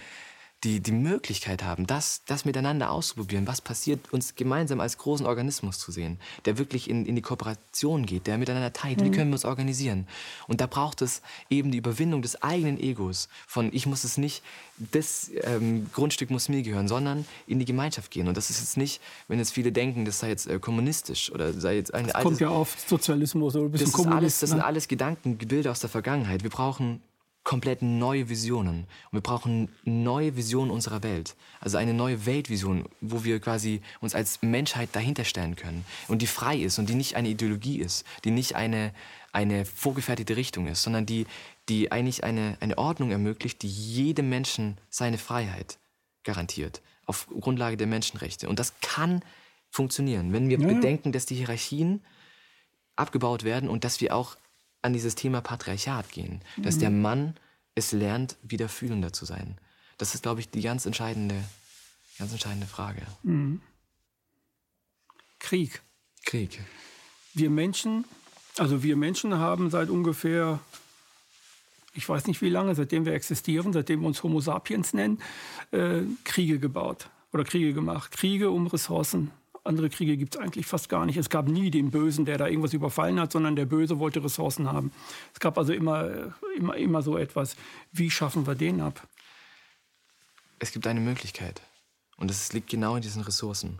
[0.64, 5.78] die, die Möglichkeit haben, das, das miteinander auszuprobieren, was passiert, uns gemeinsam als großen Organismus
[5.78, 9.04] zu sehen, der wirklich in, in die Kooperation geht, der miteinander teilt, mhm.
[9.04, 10.08] wie können wir uns organisieren.
[10.48, 14.42] Und da braucht es eben die Überwindung des eigenen Egos, von ich muss es nicht,
[14.78, 18.26] das ähm, Grundstück muss mir gehören, sondern in die Gemeinschaft gehen.
[18.26, 21.52] Und das ist jetzt nicht, wenn jetzt viele denken, das sei jetzt äh, kommunistisch oder
[21.52, 24.50] sei jetzt ein das kommt ja auf Sozialismus oder ein bisschen das ist alles, Das
[24.50, 24.56] ne?
[24.56, 26.42] sind alles Gedankengebilde aus der Vergangenheit.
[26.42, 27.02] Wir brauchen
[27.46, 28.80] komplett neue Visionen.
[28.80, 31.36] Und wir brauchen neue Visionen unserer Welt.
[31.60, 35.86] Also eine neue Weltvision, wo wir quasi uns als Menschheit dahinter stellen können.
[36.08, 38.92] Und die frei ist und die nicht eine Ideologie ist, die nicht eine,
[39.32, 41.24] eine vorgefertigte Richtung ist, sondern die,
[41.68, 45.78] die eigentlich eine, eine Ordnung ermöglicht, die jedem Menschen seine Freiheit
[46.24, 46.82] garantiert.
[47.06, 48.48] Auf Grundlage der Menschenrechte.
[48.48, 49.22] Und das kann
[49.70, 50.66] funktionieren, wenn wir ja.
[50.66, 52.04] bedenken, dass die Hierarchien
[52.96, 54.36] abgebaut werden und dass wir auch
[54.86, 56.40] an dieses Thema Patriarchat gehen.
[56.56, 56.62] Mhm.
[56.62, 57.34] Dass der Mann
[57.74, 59.58] es lernt, wieder fühlender zu sein.
[59.98, 61.42] Das ist, glaube ich, die ganz entscheidende,
[62.18, 63.02] ganz entscheidende Frage.
[63.22, 63.60] Mhm.
[65.38, 65.82] Krieg.
[66.24, 66.60] Krieg.
[67.34, 68.04] Wir Menschen,
[68.58, 70.58] also wir Menschen haben seit ungefähr,
[71.94, 75.20] ich weiß nicht wie lange, seitdem wir existieren, seitdem wir uns Homo sapiens nennen,
[75.70, 78.10] äh, Kriege gebaut oder Kriege gemacht.
[78.12, 79.30] Kriege um Ressourcen.
[79.66, 81.16] Andere Kriege gibt es eigentlich fast gar nicht.
[81.16, 84.70] Es gab nie den Bösen, der da irgendwas überfallen hat, sondern der Böse wollte Ressourcen
[84.72, 84.92] haben.
[85.34, 87.56] Es gab also immer, immer, immer so etwas.
[87.92, 89.06] Wie schaffen wir den ab?
[90.58, 91.60] Es gibt eine Möglichkeit.
[92.16, 93.78] Und es liegt genau in diesen Ressourcen.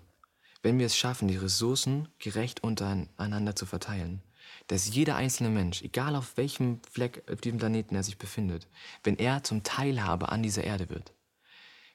[0.62, 4.22] Wenn wir es schaffen, die Ressourcen gerecht untereinander zu verteilen,
[4.66, 8.66] dass jeder einzelne Mensch, egal auf welchem Fleck auf diesem Planeten er sich befindet,
[9.04, 11.12] wenn er zum Teilhaber an dieser Erde wird,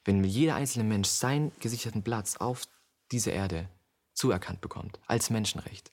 [0.06, 2.64] wenn jeder einzelne Mensch seinen gesicherten Platz auf
[3.12, 3.68] dieser Erde
[4.22, 5.92] zuerkannt bekommt, als Menschenrecht.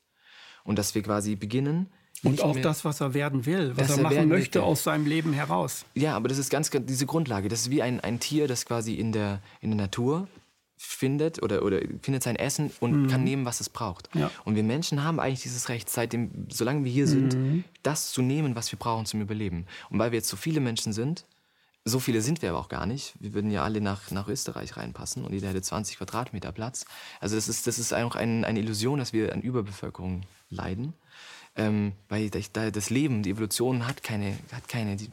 [0.64, 1.88] Und dass wir quasi beginnen.
[2.22, 5.32] Und auch das, was er werden will, was er, er machen möchte aus seinem Leben
[5.32, 5.86] heraus.
[5.94, 7.48] Ja, aber das ist ganz, ganz diese Grundlage.
[7.48, 10.28] Das ist wie ein, ein Tier, das quasi in der, in der Natur
[10.76, 13.06] findet oder, oder findet sein Essen und mhm.
[13.08, 14.10] kann nehmen, was es braucht.
[14.14, 14.30] Ja.
[14.44, 17.64] Und wir Menschen haben eigentlich dieses Recht, seitdem, solange wir hier sind, mhm.
[17.82, 19.66] das zu nehmen, was wir brauchen zum Überleben.
[19.88, 21.24] Und weil wir jetzt so viele Menschen sind,
[21.88, 23.14] so viele sind wir aber auch gar nicht.
[23.20, 26.84] Wir würden ja alle nach, nach Österreich reinpassen und jeder hätte 20 Quadratmeter Platz.
[27.20, 30.94] Also das ist, das ist auch ein, eine Illusion, dass wir an Überbevölkerung leiden.
[31.56, 35.10] Ähm, weil das Leben, die Evolution hat keine, hat keine die,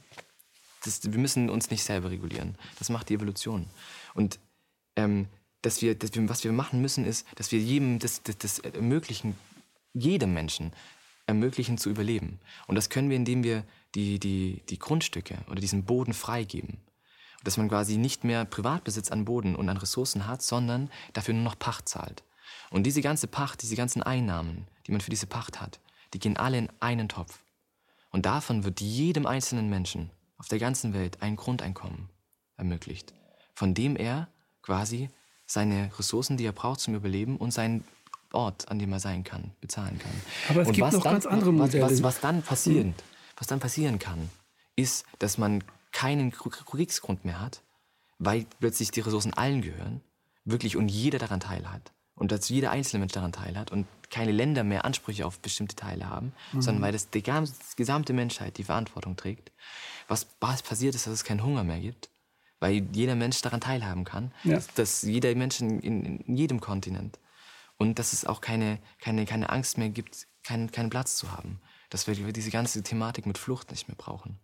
[0.84, 2.56] das, wir müssen uns nicht selber regulieren.
[2.78, 3.66] Das macht die Evolution.
[4.14, 4.40] Und
[4.96, 5.28] ähm,
[5.62, 8.60] dass wir, dass wir, was wir machen müssen, ist, dass wir jedem das, das, das
[8.60, 9.36] ermöglichen,
[9.94, 10.72] jedem Menschen
[11.26, 12.40] ermöglichen zu überleben.
[12.68, 13.64] Und das können wir, indem wir
[13.96, 16.78] die, die, die Grundstücke oder diesen Boden freigeben.
[17.44, 21.44] Dass man quasi nicht mehr Privatbesitz an Boden und an Ressourcen hat, sondern dafür nur
[21.44, 22.24] noch Pacht zahlt.
[22.70, 25.80] Und diese ganze Pacht, diese ganzen Einnahmen, die man für diese Pacht hat,
[26.14, 27.40] die gehen alle in einen Topf.
[28.12, 32.10] Und davon wird jedem einzelnen Menschen auf der ganzen Welt ein Grundeinkommen
[32.58, 33.14] ermöglicht,
[33.54, 34.28] von dem er
[34.62, 35.10] quasi
[35.46, 37.84] seine Ressourcen, die er braucht zum Überleben und seinen
[38.32, 40.12] Ort, an dem er sein kann, bezahlen kann.
[40.50, 41.84] Aber es und gibt noch dann, ganz andere Modelle.
[41.84, 42.94] Was, was, was dann passiert, mhm.
[43.36, 44.30] Was dann passieren kann,
[44.76, 47.62] ist, dass man keinen Kriegsgrund mehr hat,
[48.20, 50.02] weil plötzlich die Ressourcen allen gehören,
[50.44, 51.92] wirklich und jeder daran teilhat.
[52.16, 56.10] Und dass jeder einzelne Mensch daran teilhat und keine Länder mehr Ansprüche auf bestimmte Teile
[56.10, 56.62] haben, mhm.
[56.62, 57.24] sondern weil das die
[57.76, 59.52] gesamte Menschheit die Verantwortung trägt.
[60.08, 60.26] Was
[60.64, 62.10] passiert ist, dass es keinen Hunger mehr gibt,
[62.60, 64.32] weil jeder Mensch daran teilhaben kann.
[64.44, 64.56] Ja.
[64.56, 67.20] Dass, dass jeder Mensch in, in, jedem Kontinent.
[67.78, 71.60] Und dass es auch keine, keine, keine Angst mehr gibt, keinen, keinen Platz zu haben.
[71.96, 74.38] Dass wir diese ganze Thematik mit Flucht nicht mehr brauchen.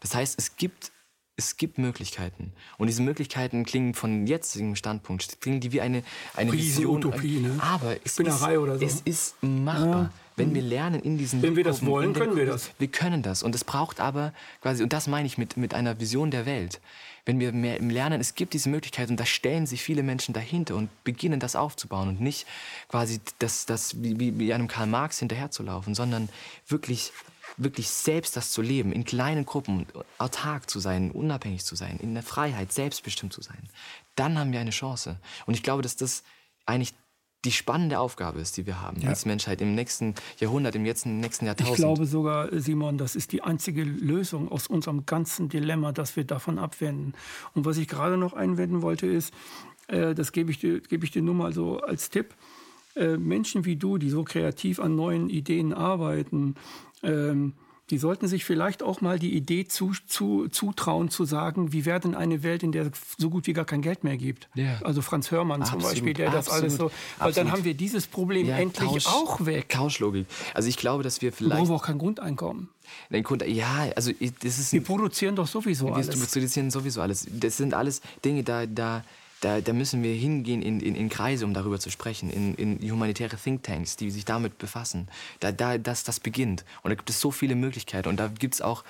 [0.00, 0.90] Das heißt, es gibt
[1.36, 2.52] es gibt Möglichkeiten.
[2.78, 6.02] Und diese Möglichkeiten klingen von jetzigem Standpunkt, klingen die wie eine,
[6.34, 6.96] eine Vision.
[6.96, 7.58] Utopie, ne?
[7.60, 8.84] Aber es ist, oder so.
[8.84, 10.02] es ist machbar.
[10.02, 10.12] Ja.
[10.36, 12.70] Wenn wir lernen in diesen Wenn wir das wollen, können wir das.
[12.78, 13.42] Wir können das.
[13.42, 14.32] Und es braucht aber
[14.62, 16.80] quasi, und das meine ich mit, mit einer Vision der Welt
[17.26, 20.76] wenn wir mehr Lernen, es gibt diese Möglichkeit und da stellen sich viele Menschen dahinter
[20.76, 22.46] und beginnen das aufzubauen und nicht
[22.88, 26.28] quasi das, das wie, wie einem Karl Marx hinterherzulaufen, sondern
[26.66, 27.12] wirklich
[27.56, 29.86] wirklich selbst das zu leben, in kleinen Gruppen,
[30.18, 33.68] autark zu sein, unabhängig zu sein, in der Freiheit, selbstbestimmt zu sein,
[34.16, 35.20] dann haben wir eine Chance.
[35.46, 36.24] Und ich glaube, dass das
[36.66, 36.94] eigentlich
[37.44, 39.10] die spannende Aufgabe ist, die wir haben ja.
[39.10, 41.78] als Menschheit im nächsten Jahrhundert, im nächsten, nächsten Jahrtausend.
[41.78, 46.24] Ich glaube sogar, Simon, das ist die einzige Lösung aus unserem ganzen Dilemma, dass wir
[46.24, 47.14] davon abwenden.
[47.54, 49.34] Und was ich gerade noch einwenden wollte, ist,
[49.88, 52.34] äh, das gebe ich, dir, gebe ich dir nur mal so als Tipp,
[52.96, 56.54] äh, Menschen wie du, die so kreativ an neuen Ideen arbeiten,
[57.02, 57.54] ähm,
[57.90, 62.00] die sollten sich vielleicht auch mal die Idee zu, zu, zutrauen, zu sagen, wie wäre
[62.00, 64.48] denn eine Welt, in der es so gut wie gar kein Geld mehr gibt?
[64.54, 64.80] Ja.
[64.82, 66.84] Also Franz Hörmann absolut, zum Beispiel, der absolut, das alles so.
[66.84, 66.90] Weil
[67.28, 67.36] absolut.
[67.36, 69.68] dann haben wir dieses Problem ja, endlich Tausch, auch weg.
[69.68, 70.26] Tauschlogik.
[70.54, 71.60] Also ich glaube, dass wir vielleicht.
[71.60, 72.68] Wir brauchen auch kein Grundeinkommen.
[73.22, 74.12] Grund, ja, also
[74.42, 74.72] das ist.
[74.72, 76.18] Wir produzieren doch sowieso wir alles.
[76.18, 77.26] Wir produzieren sowieso alles.
[77.30, 79.04] Das sind alles Dinge, da, da
[79.44, 82.90] da, da müssen wir hingehen in, in, in, Kreise, um darüber zu sprechen, in, in
[82.90, 85.08] humanitäre Thinktanks, die sich damit befassen.
[85.40, 86.64] Da, da, das, das beginnt.
[86.82, 88.08] Und da gibt es so viele Möglichkeiten.
[88.08, 88.84] Und da gibt es auch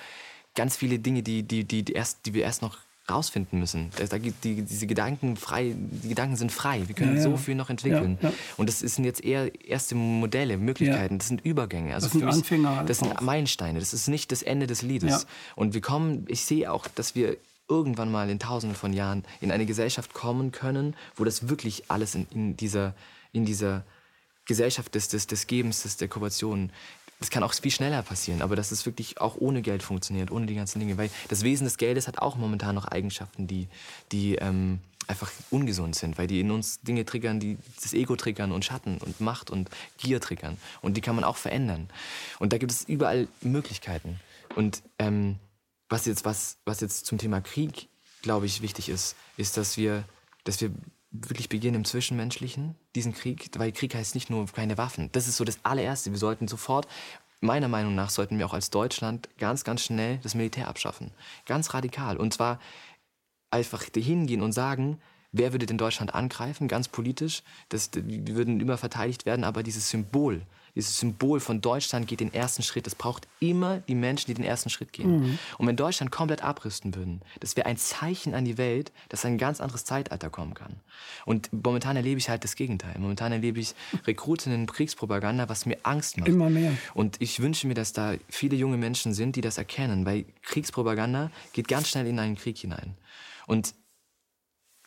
[0.55, 2.77] ganz viele Dinge, die, die, die, die, erst, die wir erst noch
[3.09, 3.91] rausfinden müssen.
[4.09, 6.87] Da gibt die, diese Gedanken frei, die Gedanken sind frei.
[6.87, 8.17] Wir können ja, so viel noch entwickeln.
[8.21, 8.35] Ja, ja.
[8.57, 11.19] Und das sind jetzt eher erste Modelle, Möglichkeiten.
[11.19, 11.93] Das sind Übergänge.
[11.93, 12.83] Also das sind Anfänger.
[12.87, 13.79] Das sind Meilensteine.
[13.79, 15.27] Das ist nicht das Ende des Liedes.
[15.55, 17.37] Und wir kommen, ich sehe auch, dass wir
[17.67, 22.15] irgendwann mal in tausenden von Jahren in eine Gesellschaft kommen können, wo das wirklich alles
[22.15, 22.93] in, in dieser,
[23.31, 23.83] in dieser
[24.45, 26.71] Gesellschaft des, des, des Gebens, des, der Kooperation,
[27.19, 30.45] das kann auch viel schneller passieren, aber dass es wirklich auch ohne Geld funktioniert, ohne
[30.45, 30.97] die ganzen Dinge.
[30.97, 33.67] Weil das Wesen des Geldes hat auch momentan noch Eigenschaften, die,
[34.11, 38.51] die, ähm, einfach ungesund sind, weil die in uns Dinge triggern, die das Ego triggern
[38.51, 40.57] und Schatten und Macht und Gier triggern.
[40.81, 41.89] Und die kann man auch verändern.
[42.39, 44.19] Und da gibt es überall Möglichkeiten.
[44.55, 45.37] Und ähm,
[45.89, 47.89] was, jetzt, was, was jetzt zum Thema Krieg,
[48.21, 50.03] glaube ich, wichtig ist, ist, dass wir,
[50.43, 50.71] dass wir
[51.11, 55.09] wirklich beginnen im Zwischenmenschlichen, diesen Krieg, weil Krieg heißt nicht nur keine Waffen.
[55.11, 56.11] Das ist so das allererste.
[56.11, 56.87] Wir sollten sofort,
[57.41, 61.11] meiner Meinung nach, sollten wir auch als Deutschland ganz, ganz schnell das Militär abschaffen.
[61.45, 62.17] Ganz radikal.
[62.17, 62.59] Und zwar
[63.51, 64.99] einfach hingehen und sagen,
[65.31, 67.43] wer würde denn Deutschland angreifen, ganz politisch.
[67.69, 70.41] Das, wir würden immer verteidigt werden, aber dieses Symbol,
[70.75, 72.85] dieses Symbol von Deutschland geht den ersten Schritt.
[72.85, 75.19] Es braucht immer die Menschen, die den ersten Schritt gehen.
[75.19, 75.39] Mhm.
[75.57, 79.37] Und wenn Deutschland komplett abrüsten würden, das wäre ein Zeichen an die Welt, dass ein
[79.37, 80.75] ganz anderes Zeitalter kommen kann.
[81.25, 82.95] Und momentan erlebe ich halt das Gegenteil.
[82.99, 83.73] Momentan erlebe ich
[84.05, 86.27] Rekrutinnen Kriegspropaganda, was mir Angst macht.
[86.27, 86.73] Immer mehr.
[86.93, 91.31] Und ich wünsche mir, dass da viele junge Menschen sind, die das erkennen, weil Kriegspropaganda
[91.53, 92.95] geht ganz schnell in einen Krieg hinein.
[93.47, 93.73] Und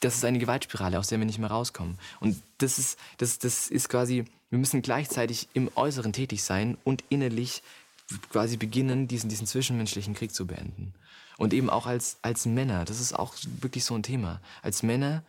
[0.00, 1.98] das ist eine Gewaltspirale, aus der wir nicht mehr rauskommen.
[2.20, 7.04] Und das ist, das, das ist quasi, wir müssen gleichzeitig im Äußeren tätig sein und
[7.08, 7.62] innerlich
[8.30, 10.94] quasi beginnen, diesen, diesen zwischenmenschlichen Krieg zu beenden.
[11.36, 14.40] Und eben auch als, als Männer, das ist auch wirklich so ein Thema.
[14.62, 15.22] Als Männer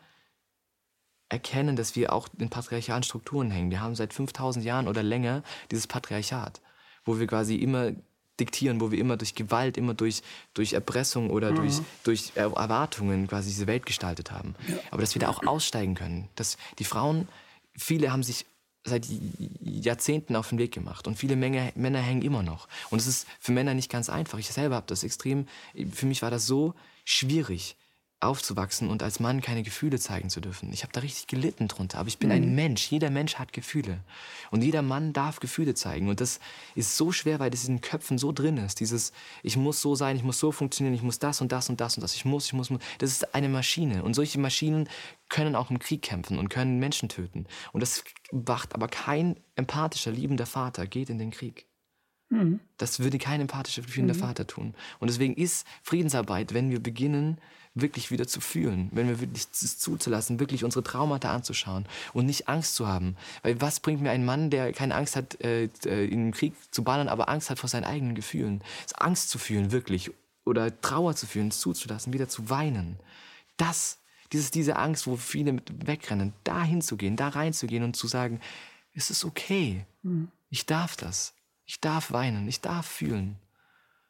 [1.27, 3.69] erkennen, dass wir auch in patriarchalen Strukturen hängen.
[3.69, 6.61] Wir haben seit 5000 Jahren oder länger dieses Patriarchat,
[7.05, 7.91] wo wir quasi immer
[8.39, 10.21] diktieren, wo wir immer durch Gewalt, immer durch,
[10.53, 11.55] durch Erpressung oder mhm.
[11.57, 14.55] durch, durch Erwartungen quasi diese Welt gestaltet haben.
[14.91, 16.29] Aber dass wir da auch aussteigen können.
[16.35, 17.27] Dass die Frauen,
[17.75, 18.45] viele haben sich
[18.89, 19.07] seit
[19.61, 22.67] Jahrzehnten auf den Weg gemacht und viele Menge, Männer hängen immer noch.
[22.89, 24.37] Und es ist für Männer nicht ganz einfach.
[24.37, 25.47] Ich selber habe das extrem,
[25.91, 26.73] für mich war das so
[27.05, 27.77] schwierig,
[28.21, 30.73] aufzuwachsen und als Mann keine Gefühle zeigen zu dürfen.
[30.73, 31.99] Ich habe da richtig gelitten drunter.
[31.99, 32.35] Aber ich bin mhm.
[32.35, 32.91] ein Mensch.
[32.91, 34.01] Jeder Mensch hat Gefühle.
[34.51, 36.09] Und jeder Mann darf Gefühle zeigen.
[36.09, 36.41] Und das
[36.75, 38.81] ist so schwer, weil das in den Köpfen so drin ist.
[38.81, 41.79] Dieses, ich muss so sein, ich muss so funktionieren, ich muss das und das und
[41.79, 42.13] das und das.
[42.13, 42.69] Ich muss, ich muss.
[42.97, 44.03] Das ist eine Maschine.
[44.03, 44.89] Und solche Maschinen
[45.29, 47.45] können auch im Krieg kämpfen und können Menschen töten.
[47.71, 51.67] Und das wacht aber kein empathischer, liebender Vater geht in den Krieg.
[52.29, 52.59] Mhm.
[52.77, 54.19] Das würde kein empathischer, fühlender mhm.
[54.19, 54.75] Vater tun.
[54.99, 57.39] Und deswegen ist Friedensarbeit, wenn wir beginnen,
[57.75, 62.75] wirklich wieder zu fühlen, wenn wir wirklich zuzulassen, wirklich unsere Traumata anzuschauen und nicht Angst
[62.75, 63.15] zu haben.
[63.43, 66.83] Weil was bringt mir ein Mann, der keine Angst hat, äh, äh im Krieg zu
[66.83, 68.63] ballern, aber Angst hat vor seinen eigenen Gefühlen?
[68.95, 70.11] Angst zu fühlen, wirklich,
[70.45, 72.97] oder Trauer zu fühlen, zuzulassen, wieder zu weinen.
[73.57, 73.99] Das,
[74.31, 78.41] dieses, diese Angst, wo viele mit wegrennen, da hinzugehen, da reinzugehen und zu sagen,
[78.93, 80.29] es ist okay, mhm.
[80.49, 81.33] ich darf das,
[81.65, 83.37] ich darf weinen, ich darf fühlen.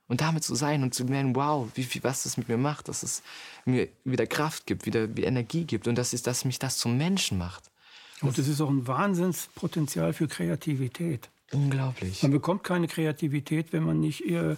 [0.09, 2.89] Und damit zu sein und zu merken, wow, wie viel, was das mit mir macht,
[2.89, 3.21] dass es
[3.63, 6.97] mir wieder Kraft gibt, wieder wie Energie gibt und dass, es, dass mich das zum
[6.97, 7.69] Menschen macht.
[8.21, 11.29] Und das ist auch ein Wahnsinnspotenzial für Kreativität.
[11.51, 12.21] Unglaublich.
[12.23, 14.57] Man bekommt keine Kreativität, wenn man nicht eher,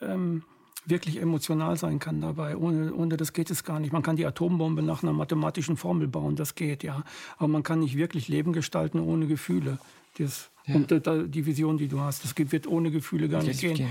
[0.00, 0.44] ähm,
[0.84, 2.56] wirklich emotional sein kann dabei.
[2.56, 3.92] Ohne, ohne das geht es gar nicht.
[3.92, 7.04] Man kann die Atombombe nach einer mathematischen Formel bauen, das geht, ja.
[7.36, 9.78] Aber man kann nicht wirklich Leben gestalten ohne Gefühle.
[10.18, 10.74] Das, ja.
[10.74, 13.88] Und äh, die Vision, die du hast, das wird ohne Gefühle gar nicht gehen.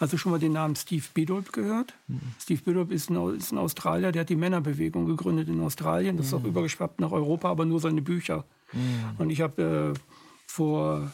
[0.00, 1.94] Hast du schon mal den Namen Steve Biddulp gehört?
[2.08, 2.20] Mhm.
[2.40, 6.16] Steve Biddulp ist ein, ist ein, Australier, der hat die Männerbewegung gegründet in Australien.
[6.16, 6.48] Das ist auch mhm.
[6.48, 8.44] übergeschwappt nach Europa, aber nur seine Bücher.
[8.72, 8.80] Mhm.
[9.18, 10.00] Und ich habe äh,
[10.46, 11.10] vor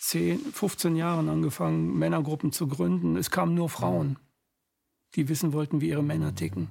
[0.00, 3.16] 10, 15 Jahren angefangen, Männergruppen zu gründen.
[3.16, 4.16] Es kamen nur Frauen,
[5.16, 6.68] die wissen wollten, wie ihre Männer ticken.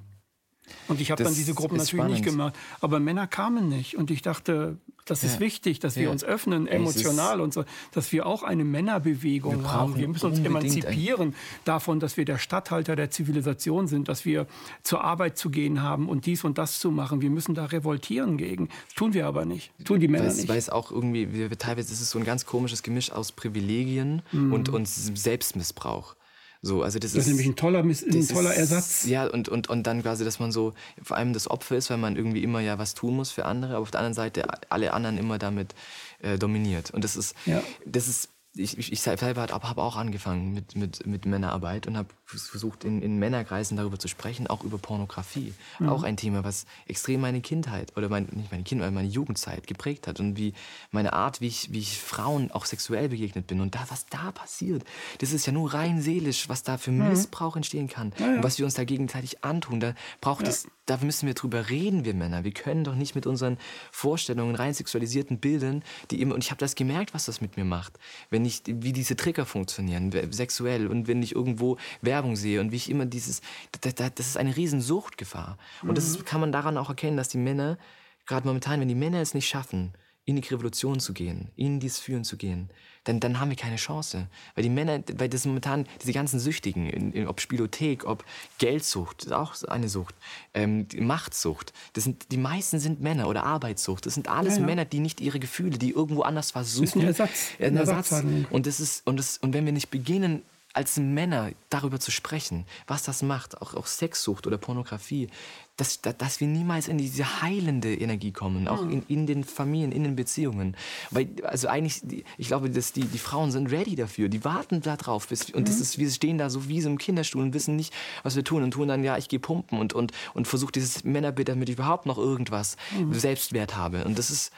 [0.88, 2.14] Und ich habe dann diese Gruppen natürlich spannend.
[2.14, 2.54] nicht gemacht.
[2.80, 3.96] Aber Männer kamen nicht.
[3.96, 6.10] Und ich dachte, das ist wichtig, dass wir ja.
[6.10, 9.96] uns öffnen, emotional und so, dass wir auch eine Männerbewegung wir haben.
[9.96, 11.34] Wir müssen uns emanzipieren
[11.64, 14.46] davon, dass wir der Statthalter der Zivilisation sind, dass wir
[14.82, 17.22] zur Arbeit zu gehen haben und dies und das zu machen.
[17.22, 18.68] Wir müssen da revoltieren gegen.
[18.94, 19.72] Tun wir aber nicht.
[19.84, 20.48] Tun die Männer weiß, nicht.
[20.48, 24.22] Weil es auch irgendwie, wir, teilweise ist es so ein ganz komisches Gemisch aus Privilegien
[24.30, 24.52] mhm.
[24.52, 26.14] und, und Selbstmissbrauch.
[26.62, 29.06] So, also das, das ist, nämlich ein toller, ein toller Ersatz.
[29.06, 31.96] ja, und, und, und dann quasi, dass man so vor allem das Opfer ist, weil
[31.96, 34.92] man irgendwie immer ja was tun muss für andere, aber auf der anderen Seite alle
[34.92, 35.74] anderen immer damit
[36.20, 36.90] äh, dominiert.
[36.90, 37.62] Und das ist, ja.
[37.86, 42.08] das ist ich, ich, ich selber habe auch angefangen mit, mit, mit Männerarbeit und habe
[42.38, 45.54] versucht, in, in Männerkreisen darüber zu sprechen, auch über Pornografie.
[45.78, 45.88] Mhm.
[45.88, 50.06] Auch ein Thema, was extrem meine Kindheit, oder mein, nicht meine Kindheit, meine Jugendzeit geprägt
[50.06, 50.20] hat.
[50.20, 50.54] Und wie
[50.90, 53.60] meine Art, wie ich, wie ich Frauen auch sexuell begegnet bin.
[53.60, 54.84] Und da, was da passiert,
[55.18, 57.08] das ist ja nur rein seelisch, was da für mhm.
[57.08, 58.12] Missbrauch entstehen kann.
[58.18, 58.36] Ja, ja.
[58.36, 59.80] Und was wir uns da gegenseitig antun.
[59.80, 60.50] Da braucht ja.
[60.50, 62.42] es da müssen wir drüber reden, wir Männer.
[62.42, 63.58] Wir können doch nicht mit unseren
[63.92, 67.64] Vorstellungen, rein sexualisierten Bildern, die immer, und ich habe das gemerkt, was das mit mir
[67.64, 71.76] macht, wenn ich, wie diese Trigger funktionieren, sexuell, und wenn ich irgendwo
[72.20, 73.40] Werbung sehe und wie ich immer dieses,
[73.80, 75.56] das, das ist eine riesen Suchtgefahr.
[75.82, 76.24] Und das ist, mhm.
[76.26, 77.78] kann man daran auch erkennen, dass die Männer,
[78.26, 79.94] gerade momentan, wenn die Männer es nicht schaffen,
[80.26, 82.68] in die Revolution zu gehen, in dieses Führen zu gehen,
[83.04, 84.28] dann, dann haben wir keine Chance.
[84.54, 88.22] Weil die Männer, weil das momentan, diese ganzen Süchtigen, in, in, ob Spielothek, ob
[88.58, 90.14] Geldsucht, ist auch eine Sucht,
[90.52, 94.04] ähm, Machtsucht, das sind, die meisten sind Männer oder Arbeitssucht.
[94.04, 94.66] Das sind alles ja, ja.
[94.66, 96.84] Männer, die nicht ihre Gefühle, die irgendwo anders versuchen.
[96.84, 97.48] Das ist ein Ersatz.
[97.58, 98.24] Ein Ersatz.
[98.50, 100.42] Und, das ist, und, das, und wenn wir nicht beginnen,
[100.72, 105.28] als Männer darüber zu sprechen, was das macht, auch, auch Sexsucht oder Pornografie,
[105.76, 110.04] dass, dass wir niemals in diese heilende Energie kommen, auch in, in den Familien, in
[110.04, 110.76] den Beziehungen.
[111.10, 112.02] Weil, also eigentlich,
[112.36, 115.28] ich glaube, dass die, die Frauen sind ready dafür, die warten da drauf.
[115.28, 115.82] Bis, und das mhm.
[115.82, 117.92] ist, wir stehen da so wie so im Kinderstuhl und wissen nicht,
[118.22, 121.02] was wir tun und tun dann, ja, ich gehe pumpen und, und, und versuche dieses
[121.02, 123.14] Männerbild, damit ich überhaupt noch irgendwas mhm.
[123.14, 124.04] Selbstwert habe.
[124.04, 124.52] Und das ist,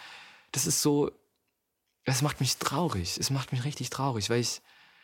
[0.50, 1.10] das ist so,
[2.04, 3.16] das macht mich traurig.
[3.18, 4.60] Es macht mich richtig traurig, weil ich,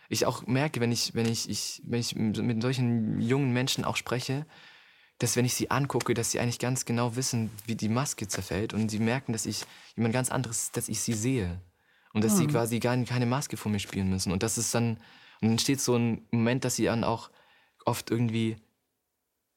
[0.09, 3.97] ich auch merke, wenn ich, wenn ich, ich, wenn ich mit solchen jungen Menschen auch
[3.97, 4.47] spreche,
[5.19, 8.73] dass wenn ich sie angucke, dass sie eigentlich ganz genau wissen, wie die Maske zerfällt
[8.73, 9.65] und sie merken, dass ich
[9.97, 11.61] jemand ganz anderes, dass ich sie sehe
[12.15, 12.37] und dass mhm.
[12.37, 12.51] sie hm.
[12.51, 14.99] quasi gar keine Maske vor mir spielen müssen und das ist dann
[15.41, 17.31] und dann entsteht so ein Moment, dass sie dann auch
[17.85, 18.57] oft irgendwie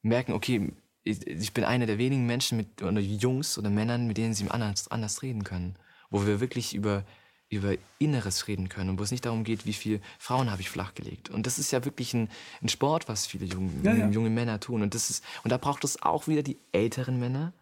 [0.02, 0.72] merken, okay,
[1.02, 4.48] ich, ich bin einer der wenigen Menschen mit oder Jungs oder Männern, mit denen sie
[4.48, 5.76] anders, anders reden können,
[6.10, 7.04] wo wir wirklich über
[7.52, 10.70] über Inneres reden können und wo es nicht darum geht, wie viele Frauen habe ich
[10.70, 11.30] flachgelegt.
[11.30, 12.28] Und das ist ja wirklich ein,
[12.62, 14.08] ein Sport, was viele junge, ja, ja.
[14.08, 14.82] junge Männer tun.
[14.82, 17.52] Und, das ist, und da braucht es auch wieder die älteren Männer,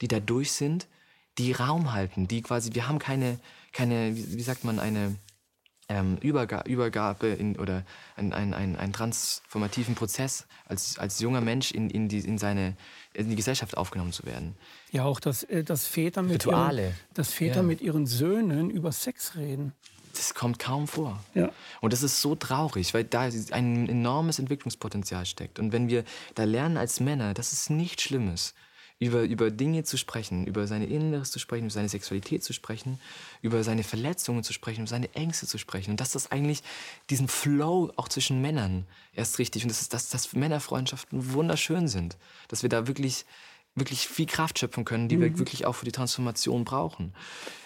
[0.00, 0.86] die da durch sind,
[1.38, 3.38] die Raum halten, die quasi, wir haben keine,
[3.72, 5.16] keine wie, wie sagt man, eine
[5.90, 7.84] ähm, Überga Übergabe in, oder
[8.16, 12.76] einen ein, ein transformativen Prozess als, als junger Mensch in, in, die, in, seine,
[13.14, 14.54] in die Gesellschaft aufgenommen zu werden.
[14.92, 17.62] Ja, auch, dass, äh, dass Väter, mit ihren, dass Väter ja.
[17.62, 19.72] mit ihren Söhnen über Sex reden.
[20.12, 21.22] Das kommt kaum vor.
[21.34, 21.50] Ja.
[21.80, 25.58] Und das ist so traurig, weil da ein enormes Entwicklungspotenzial steckt.
[25.58, 26.04] Und wenn wir
[26.34, 28.54] da lernen als Männer, dass es nichts Schlimmes
[29.00, 33.00] über, über Dinge zu sprechen, über seine Inneres zu sprechen, über seine Sexualität zu sprechen,
[33.40, 35.92] über seine Verletzungen zu sprechen, über seine Ängste zu sprechen.
[35.92, 36.62] Und dass das eigentlich
[37.08, 42.18] diesen Flow auch zwischen Männern erst richtig und das ist, dass, dass Männerfreundschaften wunderschön sind.
[42.48, 43.24] Dass wir da wirklich,
[43.74, 45.22] wirklich viel Kraft schöpfen können, die mhm.
[45.22, 47.14] wir wirklich auch für die Transformation brauchen.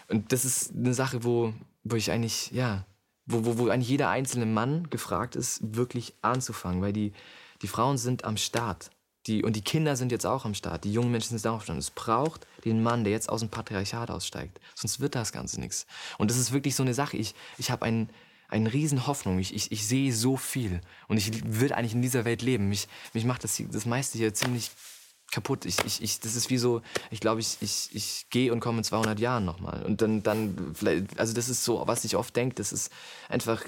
[0.06, 2.86] Und das ist eine Sache, wo, wo ich eigentlich, ja,
[3.26, 7.12] wo, wo, wo eigentlich jeder einzelne Mann gefragt ist, wirklich anzufangen, weil die,
[7.60, 8.90] die Frauen sind am Start.
[9.26, 10.84] Die, und die Kinder sind jetzt auch am Start.
[10.84, 11.78] Die jungen Menschen sind auch am Start.
[11.78, 14.60] Es braucht den Mann, der jetzt aus dem Patriarchat aussteigt.
[14.74, 15.86] Sonst wird das Ganze nichts.
[16.18, 17.16] Und das ist wirklich so eine Sache.
[17.16, 18.10] Ich, ich habe ein,
[18.48, 19.38] eine riesen Hoffnung.
[19.38, 20.80] Ich, ich, ich sehe so viel.
[21.08, 22.68] Und ich würde eigentlich in dieser Welt leben.
[22.68, 24.70] Mich, mich macht das, das meiste hier ziemlich
[25.32, 25.64] kaputt.
[25.64, 28.78] Ich, ich, ich, das ist wie so, ich glaube, ich, ich, ich gehe und komme
[28.78, 29.82] in 200 Jahren nochmal.
[29.84, 30.74] Und dann, dann,
[31.16, 32.92] also das ist so, was ich oft denke, das ist
[33.28, 33.64] einfach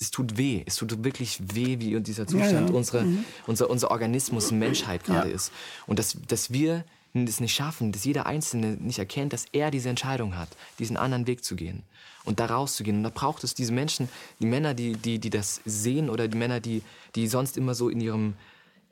[0.00, 0.62] es tut weh.
[0.66, 2.72] Es tut wirklich weh, wie dieser Zustand ja, ja.
[2.72, 3.24] Unsere, mhm.
[3.46, 5.34] unser, unser Organismus Menschheit gerade ja.
[5.34, 5.52] ist.
[5.86, 9.90] Und dass, dass wir es nicht schaffen, dass jeder Einzelne nicht erkennt, dass er diese
[9.90, 10.48] Entscheidung hat,
[10.78, 11.82] diesen anderen Weg zu gehen
[12.24, 12.98] und da rauszugehen.
[12.98, 14.08] Und da braucht es diese Menschen,
[14.40, 16.82] die Männer, die, die, die das sehen oder die Männer, die,
[17.14, 18.34] die sonst immer so in ihrem,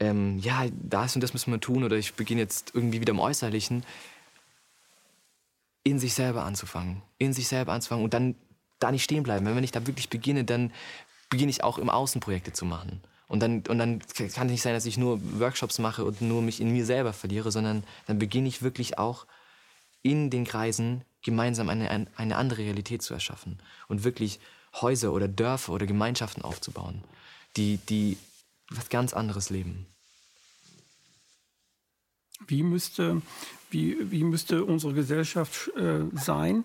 [0.00, 3.20] ähm, ja, das und das müssen wir tun oder ich beginne jetzt irgendwie wieder im
[3.20, 3.84] Äußerlichen,
[5.84, 7.02] in sich selber anzufangen.
[7.18, 8.34] In sich selber anzufangen und dann
[8.78, 9.46] da nicht stehen bleiben.
[9.46, 10.72] Wenn ich da wirklich beginne, dann
[11.30, 13.02] beginne ich auch im Außen Projekte zu machen.
[13.28, 16.40] Und dann, und dann kann es nicht sein, dass ich nur Workshops mache und nur
[16.40, 19.26] mich in mir selber verliere, sondern dann beginne ich wirklich auch
[20.02, 23.58] in den Kreisen gemeinsam eine, eine andere Realität zu erschaffen
[23.88, 24.40] und wirklich
[24.80, 27.04] Häuser oder Dörfer oder Gemeinschaften aufzubauen,
[27.56, 28.16] die, die
[28.70, 29.86] was ganz anderes leben.
[32.46, 33.20] Wie müsste,
[33.70, 36.64] wie, wie müsste unsere Gesellschaft äh, sein,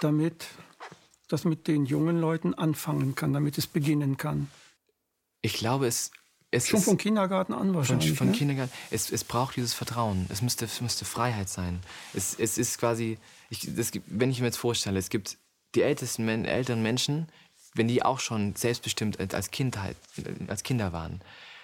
[0.00, 0.46] damit
[1.34, 4.48] das mit den jungen Leuten anfangen kann, damit es beginnen kann?
[5.42, 6.12] Ich glaube, es,
[6.52, 8.10] es Schon vom Kindergarten an wahrscheinlich.
[8.10, 8.32] Von, von ne?
[8.32, 8.72] Kindergarten.
[8.90, 10.26] Es, es braucht dieses Vertrauen.
[10.28, 11.80] Es müsste, es müsste Freiheit sein.
[12.14, 13.18] Es, es ist quasi,
[13.50, 15.36] ich, das, wenn ich mir jetzt vorstelle, es gibt
[15.74, 17.26] die ältesten älteren Menschen,
[17.74, 19.96] wenn die auch schon selbstbestimmt als, Kindheit,
[20.46, 21.20] als Kinder waren,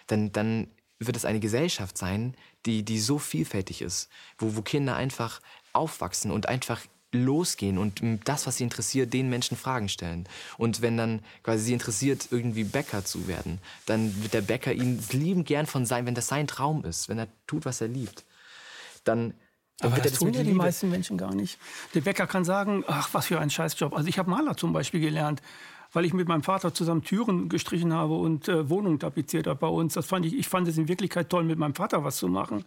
[0.08, 0.66] dann, dann
[0.98, 2.34] wird es eine Gesellschaft sein,
[2.66, 5.40] die, die so vielfältig ist, wo, wo Kinder einfach
[5.72, 6.82] aufwachsen und einfach
[7.12, 10.28] losgehen und das, was sie interessiert, den Menschen Fragen stellen.
[10.58, 15.02] Und wenn dann quasi sie interessiert, irgendwie Bäcker zu werden, dann wird der Bäcker ihn
[15.10, 18.24] lieben gern von sein, wenn das sein Traum ist, wenn er tut, was er liebt.
[19.04, 19.34] Dann
[19.82, 21.58] aber das, das tun ja die meisten Menschen gar nicht.
[21.94, 23.94] Der Bäcker kann sagen, ach, was für ein Scheißjob.
[23.94, 25.40] Also ich habe Maler zum Beispiel gelernt,
[25.92, 29.66] weil ich mit meinem Vater zusammen Türen gestrichen habe und äh, Wohnungen tapeziert habe bei
[29.66, 29.94] uns.
[29.94, 32.64] Das fand ich, ich fand es in Wirklichkeit toll, mit meinem Vater was zu machen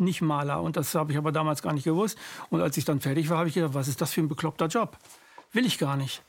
[0.00, 0.62] nicht Maler.
[0.62, 2.18] Und das habe ich aber damals gar nicht gewusst.
[2.50, 4.66] Und als ich dann fertig war, habe ich gedacht, was ist das für ein bekloppter
[4.66, 4.96] Job?
[5.52, 6.22] Will ich gar nicht.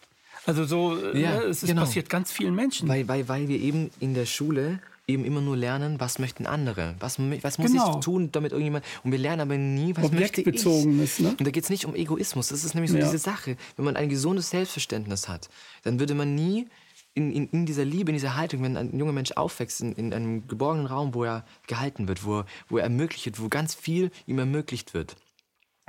[0.45, 1.82] Also so, ja, ne, es genau.
[1.82, 2.88] passiert ganz vielen Menschen.
[2.88, 6.95] Weil, weil, weil wir eben in der Schule eben immer nur lernen, was möchten andere,
[6.99, 7.95] was, was muss genau.
[7.95, 10.47] ich tun, damit irgendjemand, und wir lernen aber nie, was möchte ich.
[10.47, 11.30] Ist, ne?
[11.30, 13.05] Und da geht es nicht um Egoismus, das ist nämlich so ja.
[13.05, 13.57] diese Sache.
[13.76, 15.49] Wenn man ein gesundes Selbstverständnis hat,
[15.84, 16.67] dann würde man nie
[17.14, 20.14] in, in, in, dieser Liebe, in dieser Haltung, wenn ein junger Mensch aufwächst, in, in
[20.14, 24.12] einem geborgenen Raum, wo er gehalten wird, wo, wo er ermöglicht wird, wo ganz viel
[24.26, 25.16] ihm ermöglicht wird,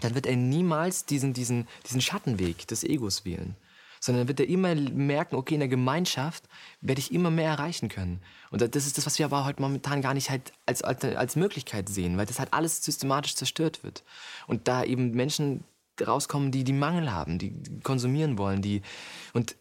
[0.00, 3.56] dann wird er niemals diesen, diesen, diesen Schattenweg des Egos wählen
[4.00, 6.44] sondern wird er immer merken, okay, in der Gemeinschaft
[6.80, 8.22] werde ich immer mehr erreichen können.
[8.50, 11.36] Und das ist das, was wir aber heute momentan gar nicht halt als, als, als
[11.36, 14.02] Möglichkeit sehen, weil das halt alles systematisch zerstört wird.
[14.46, 15.64] Und da eben Menschen
[16.00, 18.80] rauskommen, die die Mangel haben, die konsumieren wollen, die
[19.34, 19.54] und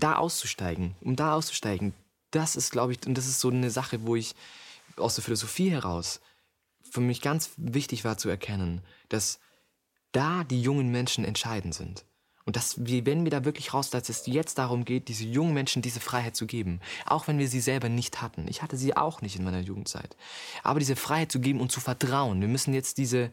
[0.00, 1.94] da auszusteigen, um da auszusteigen,
[2.30, 4.34] das ist, glaube ich, und das ist so eine Sache, wo ich
[4.96, 6.20] aus der Philosophie heraus
[6.90, 9.38] für mich ganz wichtig war zu erkennen, dass
[10.12, 12.04] da die jungen Menschen entscheidend sind.
[12.44, 15.54] Und dass wir, wenn wir da wirklich raus, dass es jetzt darum geht, diese jungen
[15.54, 16.80] Menschen diese Freiheit zu geben.
[17.06, 18.48] Auch wenn wir sie selber nicht hatten.
[18.48, 20.16] Ich hatte sie auch nicht in meiner Jugendzeit.
[20.64, 22.40] Aber diese Freiheit zu geben und zu vertrauen.
[22.40, 23.30] Wir müssen jetzt diese,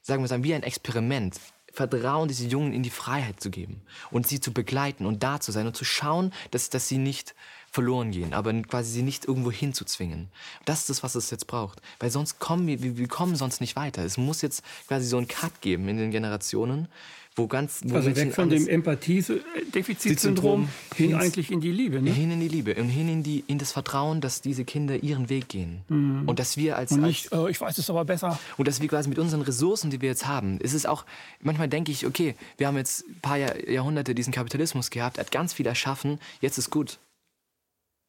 [0.00, 1.40] sagen wir sagen, wie ein Experiment,
[1.72, 5.52] Vertrauen, diese Jungen in die Freiheit zu geben und sie zu begleiten und da zu
[5.52, 7.34] sein und zu schauen, dass, dass sie nicht
[7.70, 10.28] verloren gehen, aber quasi sie nicht irgendwo hinzuzwingen.
[10.66, 11.80] Das ist das, was es jetzt braucht.
[11.98, 14.04] Weil sonst kommen wir, wir kommen sonst nicht weiter.
[14.04, 16.88] Es muss jetzt quasi so einen Cut geben in den Generationen,
[17.34, 22.10] wo ganz wo also weg von dem Empathiedefizitsyndrom hin eigentlich in die Liebe, ne?
[22.10, 25.30] hin in die Liebe und hin in die in das Vertrauen, dass diese Kinder ihren
[25.30, 26.28] Weg gehen mhm.
[26.28, 28.80] und dass wir als, und nicht, als äh, ich weiß es aber besser und dass
[28.80, 31.04] wir quasi mit unseren Ressourcen, die wir jetzt haben, ist es auch
[31.40, 35.30] manchmal denke ich, okay, wir haben jetzt ein paar Jahr, Jahrhunderte diesen Kapitalismus gehabt, hat
[35.30, 36.98] ganz viel erschaffen, jetzt ist gut.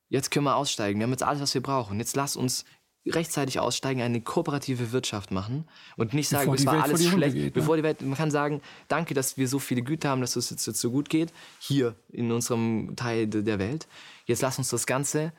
[0.09, 0.99] Jetzt können wir aussteigen.
[0.99, 1.97] Wir haben jetzt alles, was wir brauchen.
[1.97, 2.65] Jetzt lass uns
[3.05, 7.43] rechtzeitig aussteigen, eine kooperative Wirtschaft machen und nicht sagen, es war Welt alles schlecht, geht,
[7.45, 7.51] ne?
[7.51, 10.49] bevor die Welt, man kann sagen, danke, dass wir so viele Güter haben, dass es
[10.49, 13.87] jetzt, jetzt so gut geht, hier in unserem Teil der Welt.
[14.25, 15.33] Jetzt lass uns das Ganze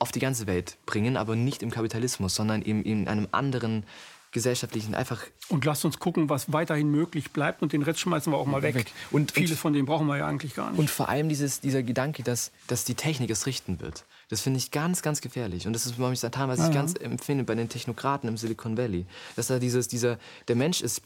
[0.00, 3.84] auf die ganze Welt bringen, aber nicht im Kapitalismus, sondern eben in einem anderen
[4.32, 5.22] gesellschaftlichen einfach.
[5.48, 8.62] Und lasst uns gucken, was weiterhin möglich bleibt und den Rest schmeißen wir auch mal
[8.62, 8.74] weg.
[8.74, 8.92] weg.
[9.10, 10.78] Und vieles und, von dem brauchen wir ja eigentlich gar nicht.
[10.78, 14.04] Und vor allem dieses, dieser Gedanke, dass, dass die Technik es richten wird.
[14.30, 15.66] Das finde ich ganz, ganz gefährlich.
[15.66, 19.04] Und das ist was ich ja, ganz empfinde bei den Technokraten im Silicon Valley.
[19.36, 20.18] Dass da dieses, dieser,
[20.48, 21.02] der Mensch ist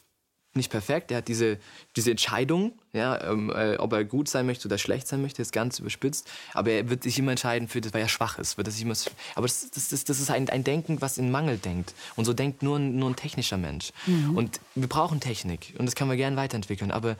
[0.57, 1.59] nicht perfekt, er hat diese,
[1.97, 5.53] diese Entscheidung, ja, ähm, äh, ob er gut sein möchte oder schlecht sein möchte, ist
[5.53, 6.31] ganz überspitzt.
[6.53, 8.57] Aber er wird sich immer entscheiden für das, weil er schwach ist.
[8.57, 8.95] Wird er sich immer,
[9.35, 11.95] aber das, das, das, das ist ein, ein Denken, was in Mangel denkt.
[12.15, 13.91] Und so denkt nur, nur ein technischer Mensch.
[14.07, 14.37] Mhm.
[14.37, 16.91] Und wir brauchen Technik und das kann man gerne weiterentwickeln.
[16.91, 17.17] Aber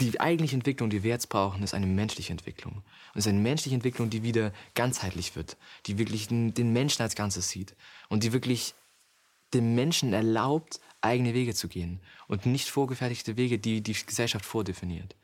[0.00, 2.82] die eigentliche Entwicklung, die wir jetzt brauchen, ist eine menschliche Entwicklung.
[3.14, 5.56] Und es ist eine menschliche Entwicklung, die wieder ganzheitlich wird,
[5.86, 7.76] die wirklich den Menschen als Ganzes sieht
[8.08, 8.74] und die wirklich
[9.54, 15.14] dem Menschen erlaubt, eigene Wege zu gehen und nicht vorgefertigte Wege, die die Gesellschaft vordefiniert.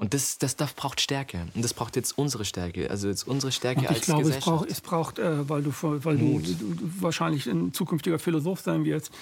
[0.00, 1.46] Und das, das, das braucht Stärke.
[1.54, 2.90] Und das braucht jetzt unsere Stärke.
[2.90, 4.70] Also jetzt unsere Stärke ich als glaube, Gesellschaft.
[4.70, 6.54] Es braucht, es braucht äh, weil, du, weil du, du,
[7.00, 9.12] wahrscheinlich ein zukünftiger Philosoph sein wirst,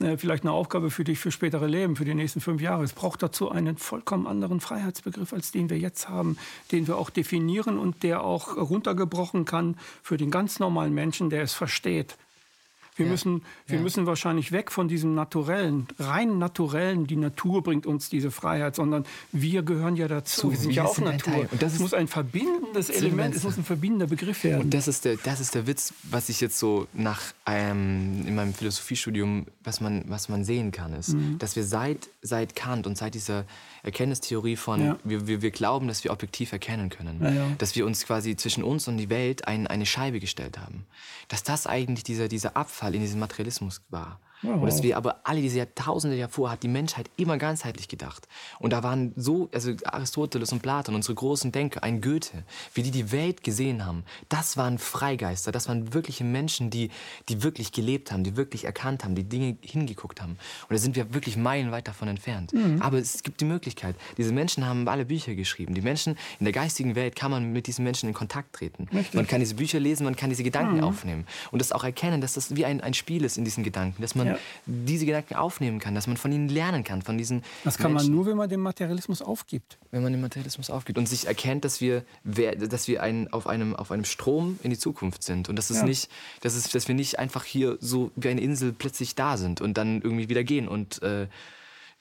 [0.00, 2.82] äh, vielleicht eine Aufgabe für dich für spätere Leben, für die nächsten fünf Jahre.
[2.82, 6.36] Es braucht dazu einen vollkommen anderen Freiheitsbegriff, als den wir jetzt haben,
[6.72, 11.42] den wir auch definieren und der auch runtergebrochen kann für den ganz normalen Menschen, der
[11.42, 12.16] es versteht.
[12.96, 13.12] Wir, ja.
[13.12, 13.82] müssen, wir ja.
[13.82, 19.04] müssen wahrscheinlich weg von diesem naturellen, rein naturellen, die Natur bringt uns diese Freiheit, sondern
[19.32, 20.50] wir gehören ja dazu.
[20.50, 21.46] wir sind ja auch Natur.
[21.50, 24.62] Und das es muss ein verbindendes Element, es muss ein verbindender Begriff werden.
[24.62, 28.34] Und das ist der, das ist der Witz, was ich jetzt so nach ähm, in
[28.34, 31.38] meinem Philosophiestudium, was man, was man sehen kann, ist, mhm.
[31.38, 33.44] dass wir seit, seit Kant und seit dieser
[33.86, 34.98] Erkenntnistheorie von, ja.
[35.04, 38.64] wir, wir, wir glauben, dass wir objektiv erkennen können, ja, dass wir uns quasi zwischen
[38.64, 40.86] uns und die Welt ein, eine Scheibe gestellt haben.
[41.28, 44.20] Dass das eigentlich dieser, dieser Abfall Fall in diesem Materialismus war.
[44.42, 44.60] Wow.
[44.60, 48.28] Und dass wir aber alle diese Jahrtausende davor hat die Menschheit immer ganzheitlich gedacht.
[48.58, 52.90] Und da waren so, also Aristoteles und Platon, unsere großen Denker, ein Goethe, wie die
[52.90, 54.04] die Welt gesehen haben.
[54.28, 56.90] Das waren Freigeister, das waren wirkliche Menschen, die,
[57.28, 60.32] die wirklich gelebt haben, die wirklich erkannt haben, die Dinge hingeguckt haben.
[60.32, 62.52] Und da sind wir wirklich meilenweit davon entfernt.
[62.52, 62.82] Mhm.
[62.82, 63.96] Aber es gibt die Möglichkeit.
[64.18, 65.74] Diese Menschen haben alle Bücher geschrieben.
[65.74, 68.88] Die Menschen in der geistigen Welt kann man mit diesen Menschen in Kontakt treten.
[68.92, 69.14] Richtig.
[69.14, 70.84] Man kann diese Bücher lesen, man kann diese Gedanken mhm.
[70.84, 71.26] aufnehmen.
[71.50, 74.14] Und das auch erkennen, dass das wie ein, ein Spiel ist in diesen Gedanken, dass
[74.14, 74.40] man man ja.
[74.66, 78.08] diese Gedanken aufnehmen kann, dass man von ihnen lernen kann, von diesen Das kann Menschen.
[78.08, 79.78] man nur, wenn man den Materialismus aufgibt.
[79.90, 83.74] Wenn man den Materialismus aufgibt und sich erkennt, dass wir, dass wir ein, auf, einem,
[83.74, 85.84] auf einem Strom in die Zukunft sind und dass, es ja.
[85.84, 86.10] nicht,
[86.40, 89.78] dass, es, dass wir nicht einfach hier so wie eine Insel plötzlich da sind und
[89.78, 91.28] dann irgendwie wieder gehen und äh,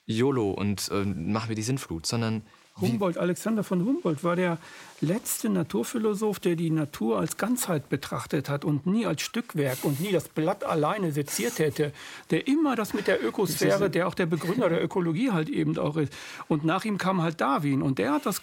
[0.06, 2.44] YOLO und äh, machen wir die Sinnflut, sondern
[2.82, 4.58] Humboldt, Alexander von Humboldt war der
[5.00, 10.12] letzte Naturphilosoph, der die Natur als Ganzheit betrachtet hat und nie als Stückwerk und nie
[10.12, 11.94] das Blatt alleine seziert hätte.
[12.32, 15.96] Der immer das mit der Ökosphäre, der auch der Begründer der Ökologie halt eben auch
[15.96, 16.12] ist.
[16.50, 18.42] Und nach ihm kam halt Darwin und der hat das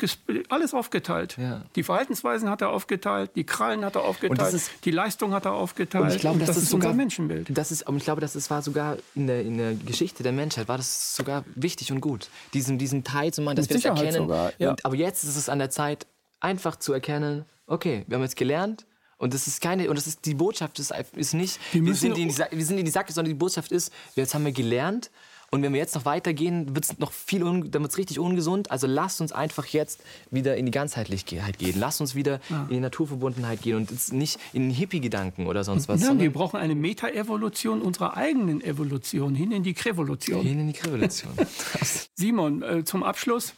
[0.48, 1.36] alles aufgeteilt.
[1.38, 1.62] Ja.
[1.76, 5.52] Die Verhaltensweisen hat er aufgeteilt, die Krallen hat er aufgeteilt, ist, die Leistung hat er
[5.52, 6.04] aufgeteilt.
[6.04, 7.48] Und ich glaube, das, das, ist sogar, unser Menschenbild.
[7.50, 10.32] Das ist, und ich glaube, das ist, war sogar in der, in der Geschichte der
[10.32, 13.90] Menschheit war das sogar wichtig und gut, diesen, diesen Teil zu machen, dass mit wir
[13.90, 14.21] das erkennen.
[14.22, 14.70] Sogar, ja.
[14.70, 16.06] und, aber jetzt ist es an der Zeit,
[16.40, 18.86] einfach zu erkennen, okay, wir haben jetzt gelernt,
[19.22, 22.18] und das ist keine, und das ist die Botschaft ist, ist nicht, wir, wir, sind
[22.18, 25.12] in die, wir sind in die Sacke, sondern die Botschaft ist, jetzt haben wir gelernt.
[25.52, 28.70] Und wenn wir jetzt noch weitergehen, wird es noch viel, un, dann wird's richtig ungesund.
[28.70, 31.78] Also lasst uns einfach jetzt wieder in die Ganzheitlichkeit gehen.
[31.78, 32.62] Lasst uns wieder ja.
[32.62, 36.00] in die Naturverbundenheit gehen und jetzt nicht in Hippie-Gedanken oder sonst was.
[36.00, 40.42] Nein, wir brauchen eine Meta-Evolution unserer eigenen Evolution, hin in die Krevolution.
[40.42, 41.32] Hin in die Krevolution.
[42.16, 43.52] Simon, äh, zum Abschluss.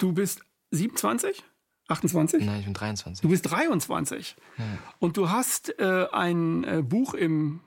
[0.00, 0.40] Du bist
[0.70, 1.44] 27?
[1.88, 2.44] 28?
[2.44, 3.20] Nein, ich bin 23.
[3.20, 4.34] Du bist 23.
[4.56, 4.64] Ja.
[4.98, 7.60] Und du hast äh, ein äh, Buch im,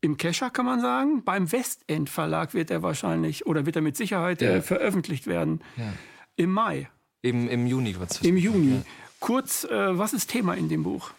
[0.00, 1.24] im Kescher, kann man sagen.
[1.24, 4.50] Beim Westend Verlag wird er wahrscheinlich, oder wird er mit Sicherheit ja.
[4.50, 5.60] äh, veröffentlicht werden.
[5.76, 5.92] Ja.
[6.36, 6.88] Im Mai.
[7.22, 8.20] Im, Im Juni es.
[8.20, 8.82] Im Juni.
[9.18, 11.10] Kurz, äh, was ist Thema in dem Buch?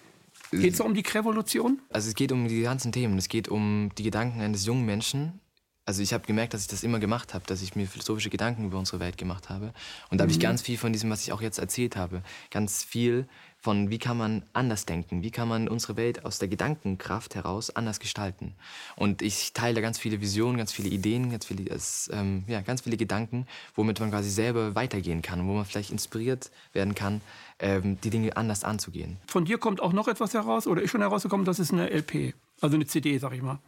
[0.51, 1.81] Geht es um die Revolution?
[1.89, 3.17] Also es geht um die ganzen Themen.
[3.17, 5.41] Es geht um die Gedanken eines jungen Menschen,
[5.87, 8.65] also ich habe gemerkt, dass ich das immer gemacht habe, dass ich mir philosophische Gedanken
[8.65, 9.73] über unsere Welt gemacht habe.
[10.09, 10.27] Und da mhm.
[10.27, 13.25] habe ich ganz viel von diesem, was ich auch jetzt erzählt habe, ganz viel
[13.59, 17.73] von, wie kann man anders denken, wie kann man unsere Welt aus der Gedankenkraft heraus
[17.73, 18.53] anders gestalten.
[18.97, 21.63] Und ich teile ganz viele Visionen, ganz viele Ideen, ganz viele,
[22.11, 26.51] ähm, ja, ganz viele Gedanken, womit man quasi selber weitergehen kann, wo man vielleicht inspiriert
[26.73, 27.21] werden kann,
[27.59, 29.17] ähm, die Dinge anders anzugehen.
[29.25, 32.35] Von dir kommt auch noch etwas heraus oder ist schon herausgekommen, das ist eine LP,
[32.59, 33.59] also eine CD, sag ich mal.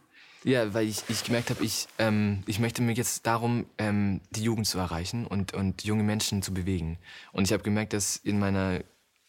[0.44, 4.44] Ja, weil ich, ich gemerkt habe, ich, ähm, ich möchte mir jetzt darum, ähm, die
[4.44, 6.98] Jugend zu erreichen und, und junge Menschen zu bewegen.
[7.34, 8.80] Und ich habe gemerkt, dass in meiner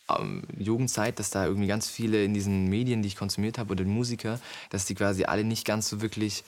[0.09, 3.85] ähm, Jugendzeit, dass da irgendwie ganz viele in diesen Medien, die ich konsumiert habe, oder
[3.85, 4.39] Musiker,
[4.71, 6.45] dass die quasi alle nicht ganz so wirklich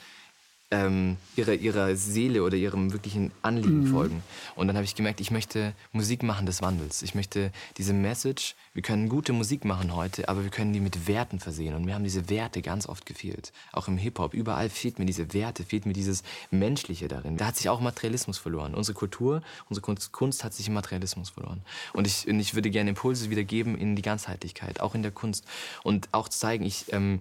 [0.73, 3.93] ähm, ihrer, ihrer Seele oder ihrem wirklichen Anliegen mhm.
[3.93, 4.23] folgen.
[4.57, 7.03] Und dann habe ich gemerkt, ich möchte Musik machen des Wandels.
[7.03, 11.07] Ich möchte diese Message, wir können gute Musik machen heute, aber wir können die mit
[11.07, 11.75] Werten versehen.
[11.75, 13.53] Und mir haben diese Werte ganz oft gefehlt.
[13.73, 17.37] Auch im Hip-Hop, überall fehlt mir diese Werte, fehlt mir dieses Menschliche darin.
[17.37, 18.75] Da hat sich auch Materialismus verloren.
[18.75, 21.61] Unsere Kultur, unsere Kunst, hat sich im Materialismus verloren.
[21.93, 25.45] Und ich, und ich würde gerne Impulse wiedergeben in die Ganzheitlichkeit, auch in der Kunst.
[25.83, 26.91] Und auch zeigen, ich...
[26.93, 27.21] Ähm,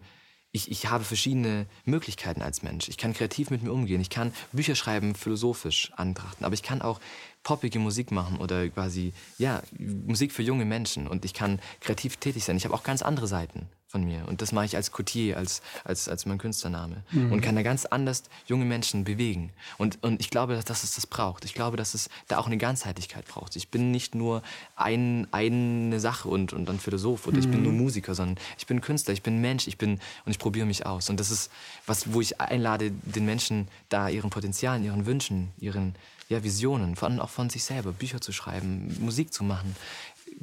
[0.51, 2.89] ich, ich habe verschiedene Möglichkeiten als Mensch.
[2.89, 4.01] Ich kann kreativ mit mir umgehen.
[4.01, 6.43] Ich kann Bücher schreiben, philosophisch antrachten.
[6.43, 6.99] Aber ich kann auch
[7.43, 11.07] poppige Musik machen oder quasi, ja, Musik für junge Menschen.
[11.07, 12.57] Und ich kann kreativ tätig sein.
[12.57, 14.25] Ich habe auch ganz andere Seiten von mir.
[14.27, 17.03] Und das mache ich als Coutier, als, als, als mein Künstlername.
[17.11, 17.31] Mhm.
[17.31, 19.51] Und kann da ganz anders junge Menschen bewegen.
[19.77, 21.43] Und, und ich glaube, dass, dass es das braucht.
[21.43, 23.55] Ich glaube, dass es da auch eine Ganzheitlichkeit braucht.
[23.55, 24.41] Ich bin nicht nur
[24.75, 27.43] ein, eine Sache und, und ein Philosoph oder mhm.
[27.43, 27.79] ich bin nur mhm.
[27.79, 31.09] Musiker, sondern ich bin Künstler, ich bin Mensch, ich bin und ich probiere mich aus.
[31.09, 31.51] Und das ist
[31.85, 35.95] was, wo ich einlade, den Menschen da ihren Potenzialen, ihren Wünschen, ihren
[36.31, 39.75] ja, Visionen, vor allem auch von sich selber, Bücher zu schreiben, Musik zu machen,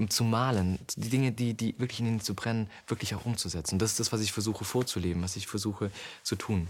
[0.08, 3.78] zu malen, die Dinge, die, die wirklich in ihnen zu brennen, wirklich auch umzusetzen.
[3.78, 5.90] Das ist das, was ich versuche vorzuleben, was ich versuche
[6.22, 6.68] zu tun.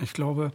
[0.00, 0.52] Ich glaube,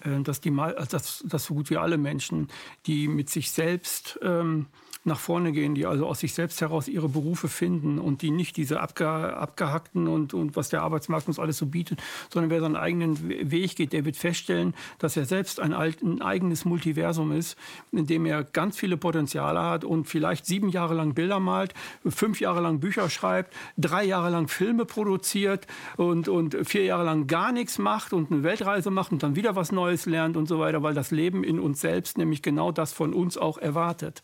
[0.00, 0.54] äh, dass, die,
[0.90, 2.48] dass, dass so gut wie alle Menschen,
[2.86, 4.66] die mit sich selbst ähm,
[5.04, 8.56] nach vorne gehen, die also aus sich selbst heraus ihre Berufe finden und die nicht
[8.56, 12.00] diese abge, abgehackten und, und was der Arbeitsmarkt uns alles so bietet,
[12.30, 16.22] sondern wer seinen eigenen Weg geht, der wird feststellen, dass er selbst ein, alt, ein
[16.22, 17.58] eigenes Multiversum ist,
[17.90, 21.74] in dem er ganz viele Potenziale hat und vielleicht sieben Jahre lang Bilder malt,
[22.06, 27.26] fünf Jahre lang Bücher schreibt, drei Jahre lang Filme produziert und, und vier Jahre lang
[27.26, 30.60] gar nichts macht und eine Weltreise macht und dann wieder was Neues lernt und so
[30.60, 34.22] weiter, weil das Leben in uns selbst nämlich genau das von uns auch erwartet.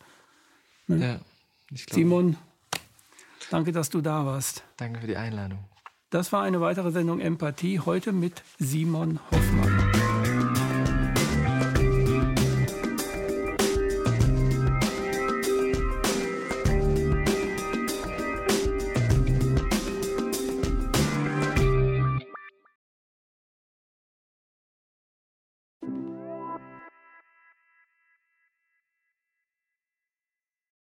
[0.89, 1.21] Ne?
[1.71, 2.37] Ja, Simon,
[3.51, 4.65] danke, dass du da warst.
[4.77, 5.59] Danke für die Einladung.
[6.11, 9.78] Das war eine weitere Sendung Empathie, heute mit Simon Hoffmann.